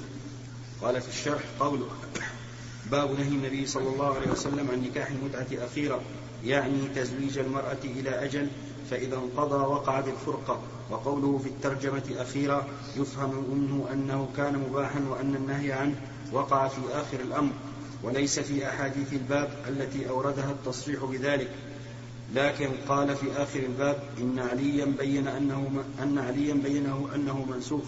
[0.81, 1.87] قال في الشرح قوله
[2.91, 6.01] باب نهي النبي صلى الله عليه وسلم عن نكاح المتعة أخيرا
[6.45, 8.47] يعني تزويج المرأة إلى أجل
[8.89, 12.67] فإذا انقضى وقعت الفرقة وقوله في الترجمة أخيرا
[12.97, 15.95] يفهم منه أنه كان مباحا وأن النهي عنه
[16.33, 17.51] وقع في آخر الأمر.
[18.03, 21.49] وليس في أحاديث الباب التي أوردها التصريح بذلك.
[22.35, 27.83] لكن قال في آخر الباب إن عليا بين أنه أن عليا بينه أنه منسوخ.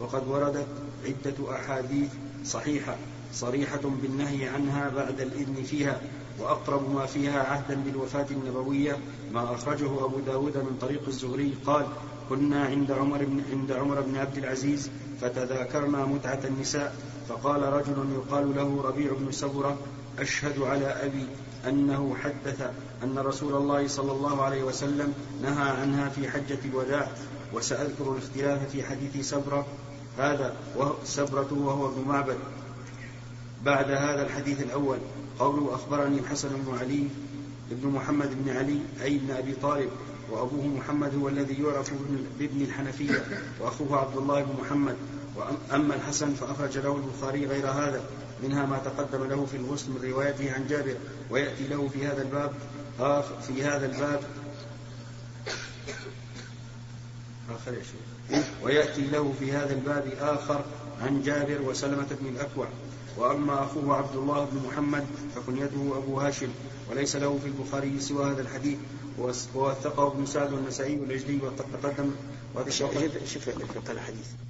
[0.00, 0.66] وقد وردت
[1.04, 2.08] عدة أحاديث
[2.46, 2.96] صحيحة
[3.32, 6.00] صريحة بالنهي عنها بعد الإذن فيها
[6.40, 8.98] وأقرب ما فيها عهدا بالوفاة النبوية
[9.32, 11.86] ما أخرجه أبو داود من طريق الزهري قال
[12.28, 14.90] كنا عند عمر بن عند عمر بن عبد العزيز
[15.20, 16.96] فتذاكرنا متعة النساء
[17.28, 19.78] فقال رجل يقال له ربيع بن سبرة
[20.18, 21.26] أشهد على أبي
[21.68, 22.70] أنه حدث
[23.02, 27.08] أن رسول الله صلى الله عليه وسلم نهى عنها في حجة الوداع
[27.52, 29.66] وسأذكر الاختلاف في حديث سبرة
[30.18, 30.56] هذا
[31.04, 32.38] سبرة وهو ابن معبد.
[33.64, 34.98] بعد هذا الحديث الأول
[35.38, 37.08] قوله أخبرني الحسن بن علي
[37.70, 39.90] ابن محمد بن علي أي ابن أبي طالب
[40.30, 41.92] وأبوه محمد هو الذي يعرف
[42.38, 43.24] بابن الحنفية
[43.60, 44.96] وأخوه عبد الله بن محمد.
[45.36, 48.04] وأما الحسن فأخرج له البخاري غير هذا
[48.42, 50.96] منها ما تقدم له في الغسل من روايته عن جابر
[51.30, 52.52] ويأتي له في هذا الباب
[53.46, 54.20] في هذا الباب.
[57.50, 58.15] آخر يا شيخ.
[58.62, 60.64] ويأتي له في هذا الباب آخر
[61.02, 62.66] عن جابر وسلمة بن الأكوع.
[63.16, 66.48] وأما أخوه عبد الله بن محمد فكنيته أبو هاشم
[66.90, 68.78] وليس له في البخاري سوى هذا الحديث.
[69.54, 72.10] ووثقه ابن سعد والنسائي والعجلي وقد تقدم.
[72.68, 72.92] شوف
[73.26, 73.48] شوف
[73.90, 74.45] الحديث.